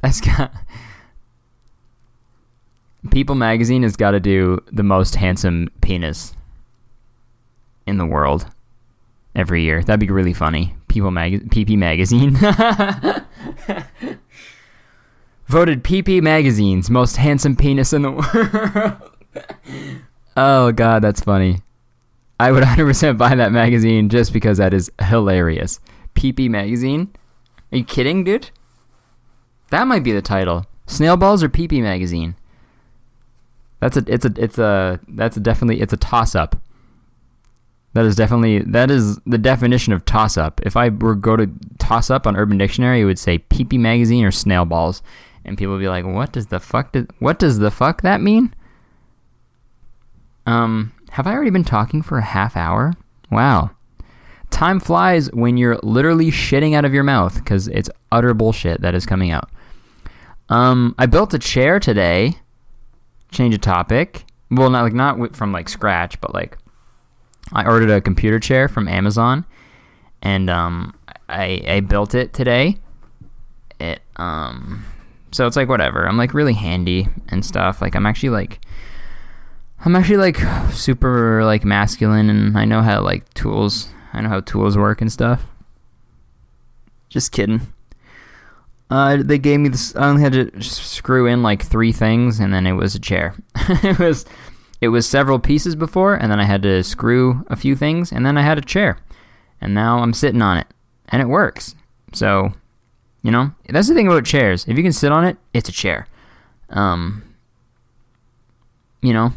[0.00, 0.52] That's got
[3.10, 6.34] People magazine has got to do the most handsome penis
[7.86, 8.46] in the world
[9.34, 9.82] every year.
[9.82, 10.74] That'd be really funny.
[10.88, 12.36] People mag PP magazine
[15.46, 18.10] voted PP magazine's most handsome penis in the
[19.34, 20.03] world.
[20.36, 21.60] Oh god, that's funny.
[22.38, 25.80] I would 100% buy that magazine just because that is hilarious.
[26.14, 27.12] PP magazine?
[27.72, 28.50] Are you kidding, dude?
[29.70, 30.66] That might be the title.
[30.86, 32.36] Snail balls or PP magazine?
[33.80, 36.56] That's a it's a it's a that's a definitely it's a toss up.
[37.92, 40.60] That is definitely that is the definition of toss up.
[40.64, 44.24] If I were go to toss up on Urban Dictionary, it would say PP magazine
[44.24, 45.02] or snail balls,
[45.44, 48.20] and people would be like, "What does the fuck did, what does the fuck that
[48.20, 48.54] mean?"
[50.46, 52.92] Um, have I already been talking for a half hour?
[53.30, 53.70] Wow.
[54.50, 58.94] Time flies when you're literally shitting out of your mouth because it's utter bullshit that
[58.94, 59.48] is coming out.
[60.48, 62.34] Um, I built a chair today.
[63.30, 64.24] Change of topic.
[64.50, 66.56] Well, not like not from like scratch, but like
[67.52, 69.44] I ordered a computer chair from Amazon,
[70.22, 70.94] and um,
[71.28, 72.76] I I built it today.
[73.80, 74.84] It um,
[75.32, 76.06] so it's like whatever.
[76.06, 77.82] I'm like really handy and stuff.
[77.82, 78.60] Like I'm actually like
[79.84, 80.38] I'm actually like
[80.72, 83.88] super like masculine, and I know how like tools.
[84.14, 85.44] I know how tools work and stuff.
[87.10, 87.60] Just kidding.
[88.88, 89.94] Uh, they gave me this.
[89.94, 93.34] I only had to screw in like three things, and then it was a chair.
[93.56, 94.24] it was,
[94.80, 98.24] it was several pieces before, and then I had to screw a few things, and
[98.24, 98.98] then I had a chair,
[99.60, 100.66] and now I'm sitting on it,
[101.08, 101.74] and it works.
[102.12, 102.52] So,
[103.22, 104.64] you know, that's the thing about chairs.
[104.66, 106.06] If you can sit on it, it's a chair.
[106.70, 107.22] Um,
[109.02, 109.32] you know,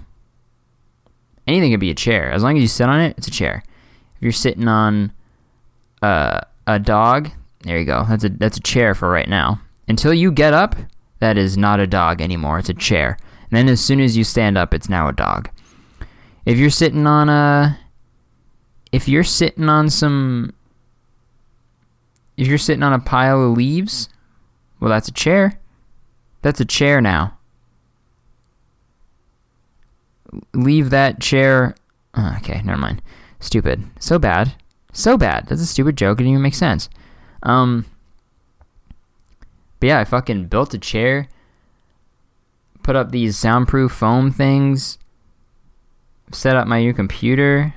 [1.48, 3.16] anything could be a chair as long as you sit on it.
[3.18, 3.64] It's a chair.
[4.16, 5.12] If you're sitting on
[6.02, 7.30] uh, a dog,
[7.62, 8.06] there you go.
[8.08, 9.62] That's a that's a chair for right now.
[9.88, 10.76] Until you get up,
[11.20, 12.60] that is not a dog anymore.
[12.60, 13.18] It's a chair.
[13.50, 15.50] And then as soon as you stand up, it's now a dog.
[16.46, 17.80] If you're sitting on a
[18.92, 20.54] if you're sitting on some
[22.36, 24.10] if you're sitting on a pile of leaves,
[24.80, 25.60] well that's a chair.
[26.42, 27.37] That's a chair now.
[30.54, 31.76] Leave that chair
[32.18, 33.02] oh, okay, never mind.
[33.40, 33.84] Stupid.
[34.00, 34.54] So bad.
[34.92, 35.48] So bad.
[35.48, 36.20] That's a stupid joke.
[36.20, 36.90] It didn't even make sense.
[37.44, 37.86] Um
[39.80, 41.28] But yeah, I fucking built a chair,
[42.84, 44.98] put up these soundproof foam things,
[46.32, 47.74] set up my new computer.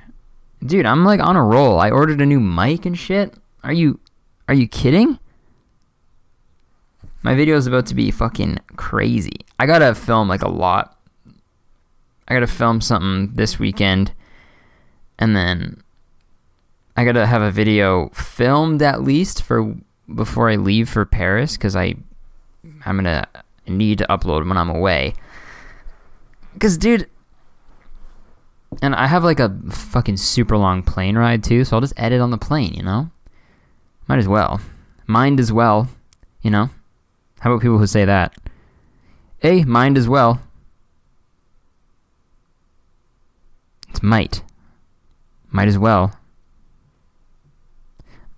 [0.65, 1.79] Dude, I'm like on a roll.
[1.79, 3.35] I ordered a new mic and shit.
[3.63, 3.99] Are you
[4.47, 5.19] are you kidding?
[7.23, 9.45] My video is about to be fucking crazy.
[9.59, 10.97] I gotta film like a lot.
[12.31, 14.13] I gotta film something this weekend,
[15.19, 15.83] and then
[16.95, 19.75] I gotta have a video filmed at least for
[20.15, 21.95] before I leave for Paris because I
[22.85, 23.27] I'm gonna
[23.67, 25.13] need to upload when I'm away.
[26.57, 27.09] Cause dude,
[28.81, 32.21] and I have like a fucking super long plane ride too, so I'll just edit
[32.21, 32.73] on the plane.
[32.73, 33.11] You know,
[34.07, 34.61] might as well.
[35.05, 35.89] Mind as well.
[36.41, 36.69] You know.
[37.41, 38.33] How about people who say that?
[39.43, 40.41] A mind as well.
[43.91, 44.41] It's might.
[45.49, 46.17] Might as well.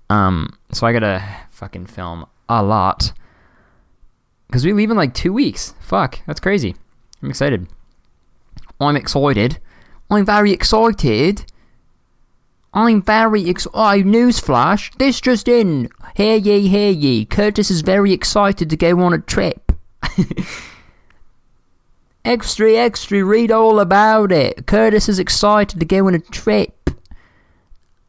[0.10, 3.14] Um, so I gotta fucking film a lot.
[4.48, 5.74] Because we leave in like two weeks.
[5.80, 6.76] Fuck, that's crazy.
[7.22, 7.68] I'm excited.
[8.80, 9.60] I'm excited.
[10.10, 11.46] I'm very excited.
[12.74, 14.96] I'm very ex- Oh, newsflash.
[14.98, 15.90] This just in.
[16.16, 17.26] Hear ye, hear ye.
[17.26, 19.72] Curtis is very excited to go on a trip.
[22.26, 24.66] extra, extra, read all about it.
[24.66, 26.90] Curtis is excited to go on a trip.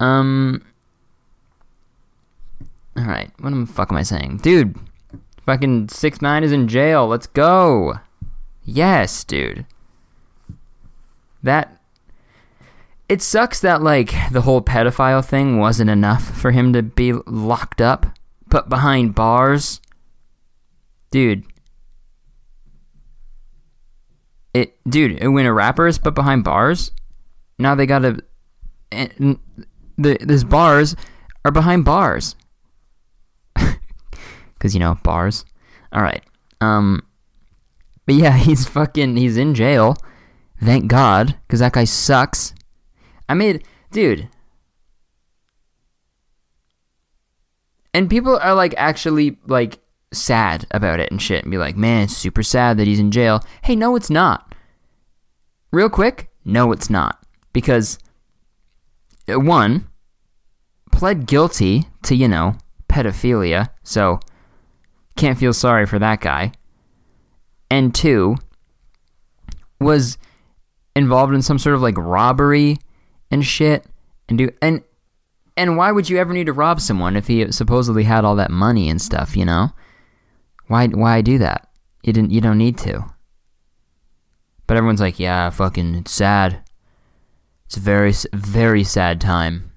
[0.01, 0.65] Um.
[2.99, 4.39] Alright, what the fuck am I saying?
[4.39, 4.79] Dude,
[5.45, 7.07] fucking 6 9 is in jail.
[7.07, 7.95] Let's go.
[8.65, 9.67] Yes, dude.
[11.43, 11.79] That
[13.09, 17.81] it sucks that like the whole pedophile thing wasn't enough for him to be locked
[17.81, 18.07] up,
[18.49, 19.81] put behind bars.
[21.11, 21.45] Dude.
[24.55, 26.93] It dude, when a rapper is put behind bars,
[27.59, 28.23] now they got to
[28.91, 29.39] the
[29.97, 30.95] these bars
[31.45, 32.37] are behind bars.
[34.59, 35.45] Cuz you know, bars.
[35.93, 36.23] All right.
[36.61, 37.03] Um
[38.07, 39.97] but yeah, he's fucking he's in jail.
[40.63, 42.55] Thank God, cuz that guy sucks.
[43.29, 44.29] I made, dude.
[47.93, 49.79] And people are like actually like
[50.15, 53.11] sad about it and shit and be like, man, it's super sad that he's in
[53.11, 53.45] jail.
[53.63, 54.55] Hey, no, it's not.
[55.73, 57.25] Real quick, no, it's not.
[57.53, 57.99] Because,
[59.29, 59.89] uh, one,
[60.93, 62.57] pled guilty to, you know,
[62.89, 64.21] pedophilia, so
[65.17, 66.53] can't feel sorry for that guy.
[67.71, 68.37] And two,
[69.81, 70.19] was
[70.97, 72.79] involved in some sort of like robbery
[73.31, 73.85] and shit
[74.29, 74.83] and do and
[75.57, 78.51] and why would you ever need to rob someone if he supposedly had all that
[78.51, 79.71] money and stuff, you know?
[80.67, 81.69] Why why do that?
[82.03, 83.05] You didn't you don't need to.
[84.67, 86.63] But everyone's like, "Yeah, fucking it's sad.
[87.67, 89.73] It's a very very sad time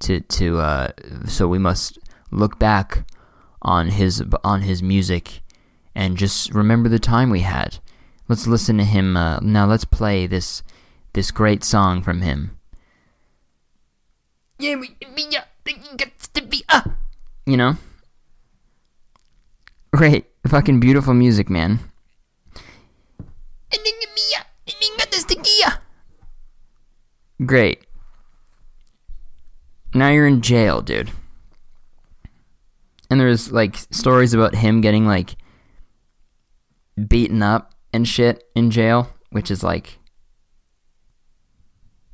[0.00, 0.88] to to uh
[1.26, 1.98] so we must
[2.30, 3.04] look back
[3.62, 5.42] on his on his music
[5.94, 7.78] and just remember the time we had.
[8.28, 10.62] Let's listen to him uh, now let's play this
[11.14, 12.58] this great song from him.
[14.58, 14.76] Yeah,
[17.46, 17.76] you know?
[19.98, 20.26] Great.
[20.46, 21.80] Fucking beautiful music, man.
[27.44, 27.84] Great.
[29.92, 31.10] Now you're in jail, dude.
[33.10, 35.34] And there's like stories about him getting like
[37.08, 39.98] beaten up and shit in jail, which is like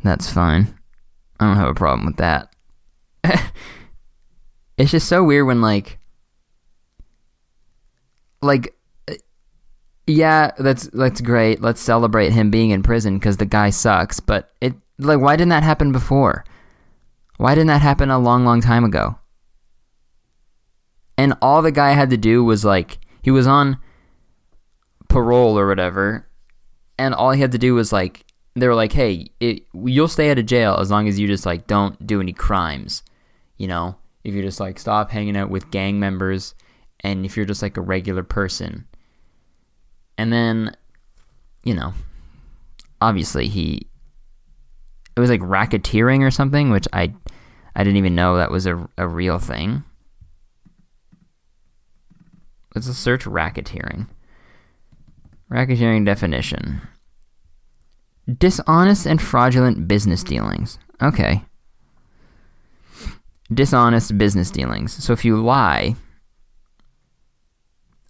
[0.02, 0.74] that's fine.
[1.38, 2.50] I don't have a problem with that.
[4.78, 5.98] it's just so weird when like
[8.44, 8.74] like
[10.07, 11.62] yeah, that's that's great.
[11.62, 15.50] Let's celebrate him being in prison cuz the guy sucks, but it like why didn't
[15.50, 16.44] that happen before?
[17.38, 19.18] Why didn't that happen a long long time ago?
[21.16, 23.79] And all the guy had to do was like he was on
[25.08, 26.29] parole or whatever,
[26.98, 30.31] and all he had to do was like they were like, "Hey, it, you'll stay
[30.31, 33.02] out of jail as long as you just like don't do any crimes."
[33.56, 36.54] You know, if you just like stop hanging out with gang members,
[37.05, 38.87] and if you're just like a regular person.
[40.17, 40.75] And then,
[41.63, 41.92] you know,
[43.00, 43.87] obviously he
[45.17, 47.15] it was like racketeering or something, which I
[47.77, 49.85] I didn't even know that was a a real thing.
[52.75, 54.09] Let's search racketeering.
[55.50, 56.81] Racketeering definition.
[58.38, 60.79] Dishonest and fraudulent business dealings.
[61.00, 61.44] Okay.
[63.52, 65.05] Dishonest business dealings.
[65.05, 65.94] So if you lie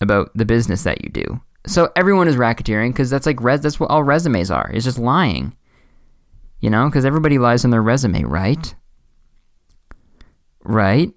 [0.05, 3.81] about the business that you do, so everyone is racketeering because that's like res- that's
[3.81, 4.71] what all resumes are.
[4.73, 5.57] It's just lying.
[6.61, 8.75] You know, because everybody lies on their resume, right?
[10.63, 11.13] Right?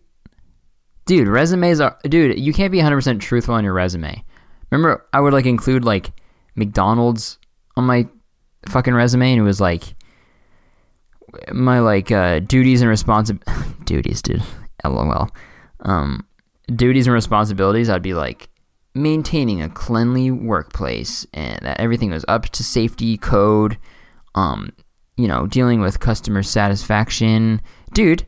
[1.06, 4.24] Dude, resumes are dude, you can't be 100% truthful on your resume.
[4.72, 6.12] Remember I would like include like
[6.56, 7.38] McDonald's
[7.78, 8.08] on my
[8.68, 9.96] fucking resume and it was like
[11.54, 14.44] my like uh duties and responsibilities duties, dude.
[14.84, 15.30] LOL.
[15.82, 16.26] Um
[16.74, 18.50] duties and responsibilities, I'd be like
[18.98, 23.78] maintaining a cleanly workplace and that everything was up to safety code
[24.36, 24.72] um
[25.16, 27.62] you know dealing with customer satisfaction.
[27.93, 28.26] Dude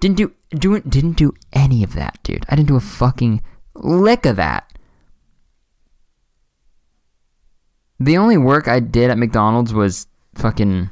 [0.00, 2.44] didn't do do didn't do any of that dude.
[2.48, 3.42] I didn't do a fucking
[3.74, 4.72] lick of that.
[8.00, 10.06] The only work i did at mcdonald's was
[10.36, 10.88] fucking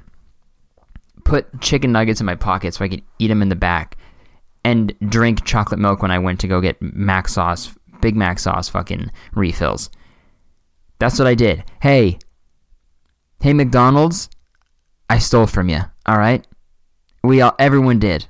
[1.24, 3.96] put chicken nuggets in my pocket so i could eat them in the back
[4.64, 8.68] and drink chocolate milk when i went to go get mac sauce Big Mac sauce
[8.68, 9.90] fucking refills.
[10.98, 11.64] That's what I did.
[11.82, 12.18] Hey,
[13.40, 14.28] hey McDonald's,
[15.10, 15.80] I stole from you.
[16.06, 16.46] All right,
[17.22, 18.26] we all, everyone did.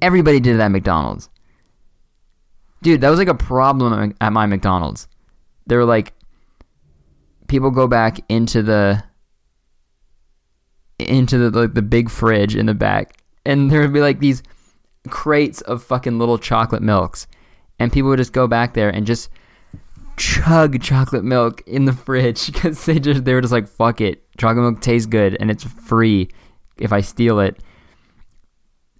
[0.00, 1.28] Everybody did it at McDonald's.
[2.82, 5.08] Dude, that was like a problem at my McDonald's.
[5.66, 6.12] They were like,
[7.48, 9.02] people go back into the
[10.98, 14.42] into the like the big fridge in the back, and there would be like these
[15.08, 17.26] crates of fucking little chocolate milks
[17.78, 19.30] and people would just go back there and just
[20.16, 24.24] chug chocolate milk in the fridge because they just they were just like fuck it.
[24.36, 26.28] Chocolate milk tastes good and it's free
[26.78, 27.60] if i steal it.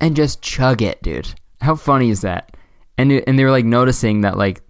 [0.00, 1.34] And just chug it dude.
[1.60, 2.56] How funny is that?
[2.96, 4.62] And and they were like noticing that like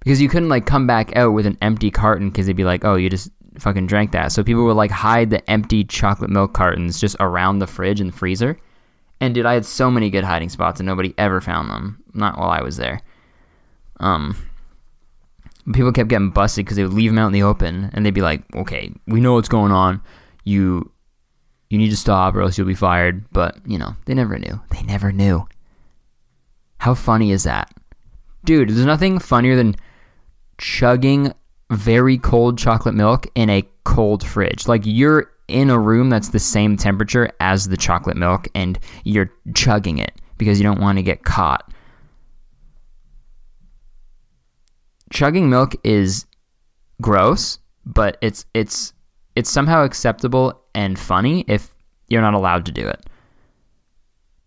[0.00, 2.84] because you couldn't like come back out with an empty carton because they'd be like
[2.84, 4.32] oh you just fucking drank that.
[4.32, 8.14] So people would like hide the empty chocolate milk cartons just around the fridge and
[8.14, 8.58] freezer
[9.20, 12.02] and dude, I had so many good hiding spots and nobody ever found them.
[12.12, 13.00] Not while I was there.
[13.98, 14.36] Um,
[15.72, 18.10] people kept getting busted because they would leave them out in the open and they'd
[18.12, 20.02] be like, "Okay, we know what's going on.
[20.44, 20.90] You,
[21.70, 24.60] you need to stop or else you'll be fired." But you know, they never knew.
[24.70, 25.48] They never knew.
[26.78, 27.72] How funny is that,
[28.44, 28.68] dude?
[28.68, 29.76] There's nothing funnier than
[30.58, 31.32] chugging
[31.70, 34.68] very cold chocolate milk in a cold fridge.
[34.68, 39.30] Like you're in a room that's the same temperature as the chocolate milk and you're
[39.54, 41.72] chugging it because you don't want to get caught.
[45.10, 46.26] Chugging milk is
[47.00, 48.92] gross, but it's it's
[49.36, 51.70] it's somehow acceptable and funny if
[52.08, 53.06] you're not allowed to do it.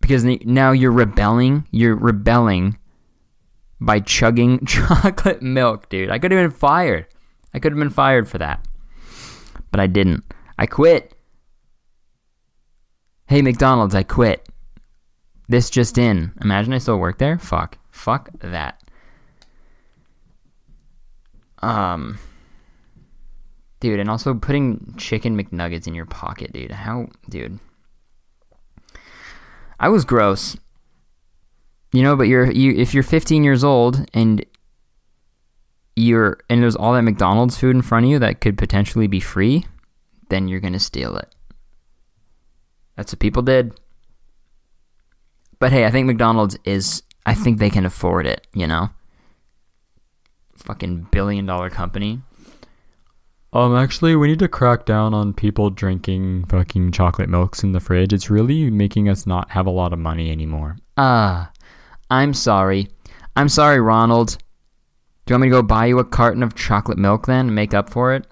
[0.00, 2.78] Because now you're rebelling, you're rebelling
[3.80, 6.10] by chugging chocolate milk, dude.
[6.10, 7.06] I could have been fired.
[7.54, 8.66] I could have been fired for that.
[9.70, 10.24] But I didn't.
[10.60, 11.14] I quit.
[13.26, 14.46] Hey, McDonald's, I quit.
[15.48, 16.32] This just in.
[16.42, 17.38] Imagine I still work there?
[17.38, 17.78] Fuck.
[17.90, 18.82] Fuck that.
[21.62, 22.18] Um.
[23.80, 26.72] Dude, and also putting chicken McNuggets in your pocket, dude.
[26.72, 27.58] How, dude.
[29.78, 30.58] I was gross.
[31.92, 34.44] You know, but you're you if you're 15 years old and
[35.96, 39.20] you're and there's all that McDonald's food in front of you that could potentially be
[39.20, 39.64] free,
[40.30, 41.34] then you're going to steal it.
[42.96, 43.78] That's what people did.
[45.58, 48.88] But hey, I think McDonald's is, I think they can afford it, you know?
[50.56, 52.22] Fucking billion dollar company.
[53.52, 57.80] Um, actually, we need to crack down on people drinking fucking chocolate milks in the
[57.80, 58.12] fridge.
[58.12, 60.76] It's really making us not have a lot of money anymore.
[60.96, 61.50] Ah,
[62.10, 62.88] I'm sorry.
[63.34, 64.38] I'm sorry, Ronald.
[65.26, 67.54] Do you want me to go buy you a carton of chocolate milk then and
[67.54, 68.26] make up for it?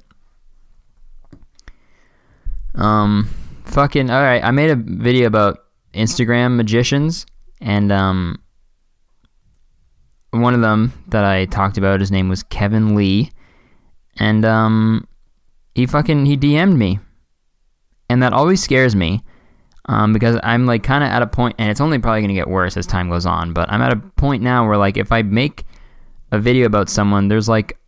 [2.78, 3.28] Um,
[3.64, 4.42] fucking all right.
[4.42, 5.58] I made a video about
[5.92, 7.26] Instagram magicians,
[7.60, 8.40] and um,
[10.30, 13.30] one of them that I talked about, his name was Kevin Lee,
[14.18, 15.06] and um,
[15.74, 17.00] he fucking he DM'd me,
[18.08, 19.22] and that always scares me.
[19.90, 22.48] Um, because I'm like kind of at a point, and it's only probably gonna get
[22.48, 23.54] worse as time goes on.
[23.54, 25.64] But I'm at a point now where like if I make
[26.30, 27.78] a video about someone, there's like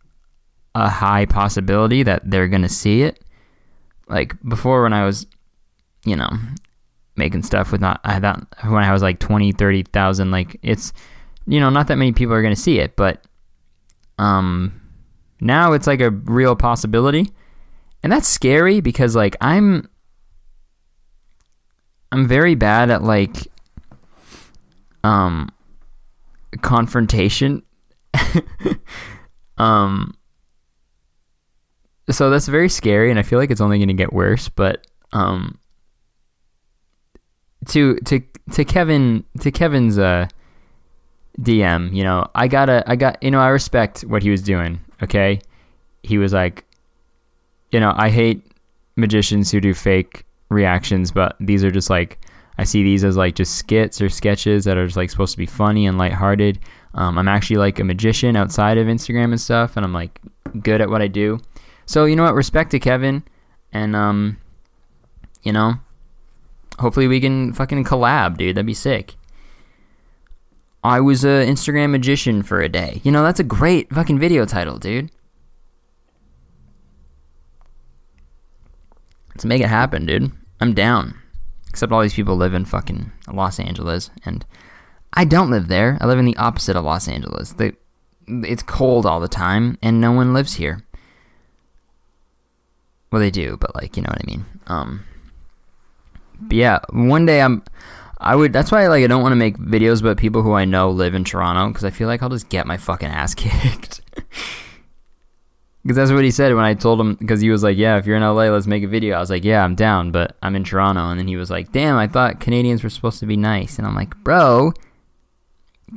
[0.73, 3.23] a high possibility that they're gonna see it,
[4.11, 5.25] like before when I was,
[6.05, 6.29] you know,
[7.15, 10.93] making stuff with not I thought when I was like 20, 30,000 like it's
[11.47, 13.25] you know, not that many people are going to see it, but
[14.19, 14.79] um
[15.39, 17.31] now it's like a real possibility.
[18.03, 19.89] And that's scary because like I'm
[22.11, 23.47] I'm very bad at like
[25.03, 25.49] um
[26.61, 27.63] confrontation.
[29.57, 30.13] um
[32.11, 34.49] so that's very scary, and I feel like it's only going to get worse.
[34.49, 35.57] But um,
[37.67, 40.27] to to to Kevin to Kevin's uh
[41.39, 44.79] DM, you know, I gotta I got you know I respect what he was doing.
[45.01, 45.39] Okay,
[46.03, 46.65] he was like,
[47.71, 48.45] you know, I hate
[48.95, 52.19] magicians who do fake reactions, but these are just like
[52.57, 55.37] I see these as like just skits or sketches that are just like supposed to
[55.37, 56.59] be funny and lighthearted.
[56.93, 60.19] Um, I'm actually like a magician outside of Instagram and stuff, and I'm like
[60.61, 61.39] good at what I do.
[61.91, 62.35] So you know what?
[62.35, 63.21] Respect to Kevin,
[63.73, 64.37] and um,
[65.43, 65.73] you know,
[66.79, 68.55] hopefully we can fucking collab, dude.
[68.55, 69.15] That'd be sick.
[70.85, 73.01] I was a Instagram magician for a day.
[73.03, 75.11] You know, that's a great fucking video title, dude.
[79.31, 80.31] Let's make it happen, dude.
[80.61, 81.19] I'm down.
[81.67, 84.45] Except all these people live in fucking Los Angeles, and
[85.11, 85.97] I don't live there.
[85.99, 87.51] I live in the opposite of Los Angeles.
[87.51, 87.75] The,
[88.27, 90.85] it's cold all the time, and no one lives here.
[93.11, 94.45] Well, they do, but like, you know what I mean.
[94.67, 95.05] Um,
[96.39, 97.63] but yeah, one day I'm,
[98.17, 98.53] I would.
[98.53, 101.15] That's why like I don't want to make videos about people who I know live
[101.15, 104.01] in Toronto because I feel like I'll just get my fucking ass kicked.
[105.83, 107.15] Because that's what he said when I told him.
[107.15, 109.31] Because he was like, "Yeah, if you're in LA, let's make a video." I was
[109.31, 111.09] like, "Yeah, I'm down," but I'm in Toronto.
[111.09, 113.87] And then he was like, "Damn, I thought Canadians were supposed to be nice." And
[113.87, 114.73] I'm like, "Bro,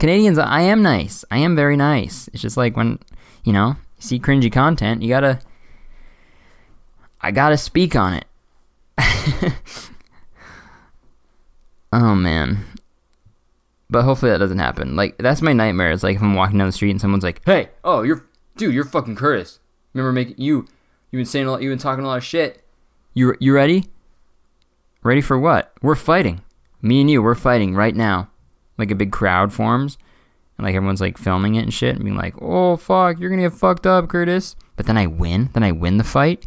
[0.00, 1.24] Canadians, I am nice.
[1.30, 2.28] I am very nice.
[2.32, 2.98] It's just like when
[3.44, 5.40] you know you see cringy content, you gotta,
[7.24, 8.26] I gotta speak on it."
[11.90, 12.58] oh man.
[13.88, 14.94] But hopefully that doesn't happen.
[14.94, 15.90] Like that's my nightmare.
[15.92, 18.74] It's like if I'm walking down the street and someone's like, "Hey, oh, you're dude,
[18.74, 19.58] you're fucking Curtis."
[19.94, 20.66] Remember making you
[21.10, 22.62] you've been saying a lot you've been talking a lot of shit.
[23.14, 23.86] You you ready?
[25.02, 25.72] Ready for what?
[25.80, 26.42] We're fighting.
[26.82, 28.28] Me and you, we're fighting right now.
[28.76, 29.96] Like a big crowd forms.
[30.58, 33.42] And like everyone's like filming it and shit and being like, Oh fuck, you're gonna
[33.42, 34.56] get fucked up, Curtis.
[34.76, 35.48] But then I win.
[35.54, 36.46] Then I win the fight.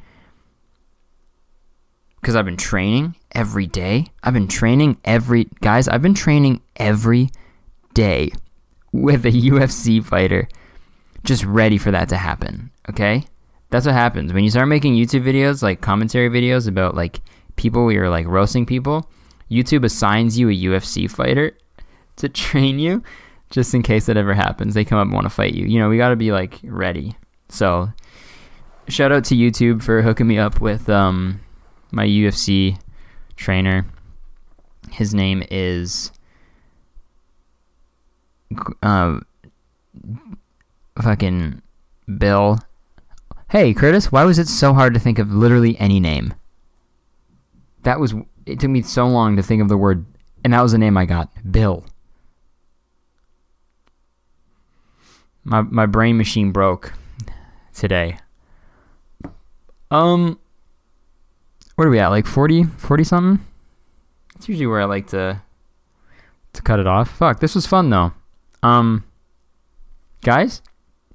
[2.21, 4.07] Because I've been training every day.
[4.23, 7.29] I've been training every guys, I've been training every
[7.93, 8.31] day
[8.91, 10.47] with a UFC fighter.
[11.23, 12.71] Just ready for that to happen.
[12.89, 13.25] Okay?
[13.69, 17.21] that's what happens when you start making YouTube videos, like commentary videos about like
[17.55, 19.09] people you're like roasting people.
[19.51, 21.57] YouTube assigns you a UFC fighter
[22.17, 23.03] to train you,
[23.49, 24.73] just in case that ever happens.
[24.73, 25.65] They come up and want to fight you.
[25.65, 27.15] You know, we got to be like ready.
[27.49, 27.91] So,
[28.87, 31.41] shout out to YouTube for hooking me up with um
[31.91, 32.79] my UFC
[33.35, 33.85] trainer.
[34.91, 36.11] His name is
[38.81, 39.19] uh
[41.01, 41.61] fucking
[42.17, 42.59] Bill
[43.49, 46.33] Hey, Curtis, why was it so hard to think of literally any name?
[47.83, 48.13] That was.
[48.45, 50.05] It took me so long to think of the word,
[50.43, 51.85] and that was the name I got Bill.
[55.45, 56.91] My, my brain machine broke
[57.73, 58.17] today.
[59.91, 60.39] Um,
[61.77, 62.07] where are we at?
[62.07, 63.45] Like 40, 40 something?
[64.33, 65.41] That's usually where I like to
[66.53, 67.09] to cut it off.
[67.09, 68.13] Fuck, this was fun though.
[68.63, 69.03] Um,
[70.23, 70.63] guys,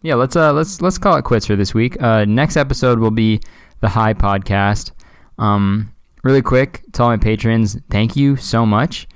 [0.03, 2.01] yeah, let's uh let's let's call it quits for this week.
[2.01, 3.41] Uh, next episode will be
[3.81, 4.93] the High Podcast.
[5.37, 5.93] Um,
[6.23, 9.09] really quick to all my patrons, thank you so much.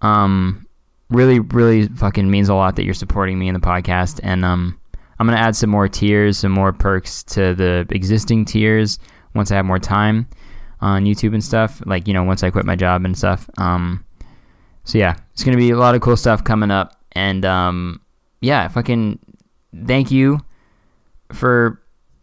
[0.00, 0.66] Um,
[1.10, 4.80] really, really fucking means a lot that you're supporting me in the podcast, and um,
[5.18, 8.98] I'm gonna add some more tiers, some more perks to the existing tiers
[9.34, 10.26] once I have more time
[10.80, 11.82] on YouTube and stuff.
[11.86, 13.48] Like you know, once I quit my job and stuff.
[13.58, 14.04] Um,
[14.84, 18.00] so yeah, it's gonna be a lot of cool stuff coming up, and um,
[18.40, 19.18] yeah, fucking
[19.86, 20.40] thank you
[21.32, 21.80] for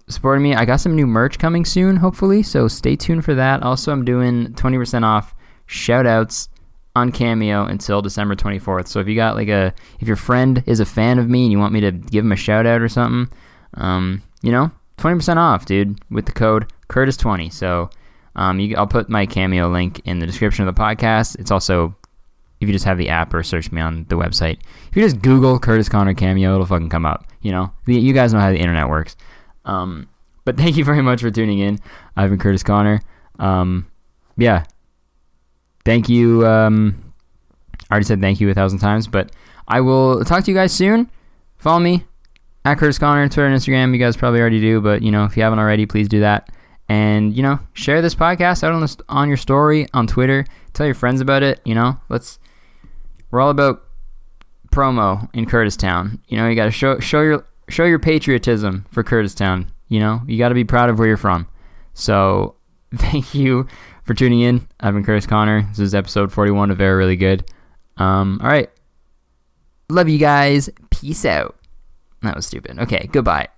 [0.10, 0.55] supporting me.
[0.55, 3.64] I got some new merch coming soon, hopefully, so stay tuned for that.
[3.64, 5.36] Also, I'm doing 20% off
[5.66, 6.49] shout outs
[6.95, 8.88] on Cameo until December 24th.
[8.88, 11.51] So if you got like a, if your friend is a fan of me and
[11.51, 13.34] you want me to give him a shout out or something,
[13.76, 17.53] um, you know, 20% off, dude, with the code Curtis20.
[17.53, 17.89] So
[18.38, 21.38] um, you, I'll put my Cameo link in the description of the podcast.
[21.40, 21.96] It's also
[22.62, 24.60] if you just have the app or search me on the website.
[24.90, 27.26] If you just Google Curtis Connor Cameo, it'll fucking come up.
[27.42, 29.16] You know, you guys know how the internet works.
[29.66, 30.08] Um,
[30.46, 31.80] but thank you very much for tuning in.
[32.16, 33.02] I've been Curtis Connor.
[33.40, 33.88] Um,
[34.38, 34.64] yeah.
[35.84, 36.46] Thank you.
[36.46, 37.14] Um,
[37.90, 39.32] I already said thank you a thousand times, but
[39.68, 41.10] I will talk to you guys soon.
[41.58, 42.06] Follow me
[42.66, 43.94] at Curtis Connor, Twitter and Instagram.
[43.94, 46.50] You guys probably already do, but you know, if you haven't already, please do that.
[46.90, 50.46] And you know, share this podcast out on the, on your story on Twitter.
[50.74, 51.60] Tell your friends about it.
[51.66, 52.40] You know, let's
[53.32, 53.84] we're all about
[54.72, 56.20] promo in Curtistown.
[56.28, 59.68] You know, you got to show show your show your patriotism for Curtistown.
[59.90, 61.48] You know, you got to be proud of where you're from.
[61.94, 62.56] So,
[62.96, 63.68] thank you
[64.04, 64.68] for tuning in.
[64.80, 65.64] I've been Curtis Connor.
[65.70, 67.50] This is episode 41 of Very Really Good.
[67.98, 68.70] Um, all right.
[69.90, 70.70] Love you guys.
[70.92, 71.56] Peace out.
[72.22, 72.80] That was stupid.
[72.80, 73.48] Okay, goodbye.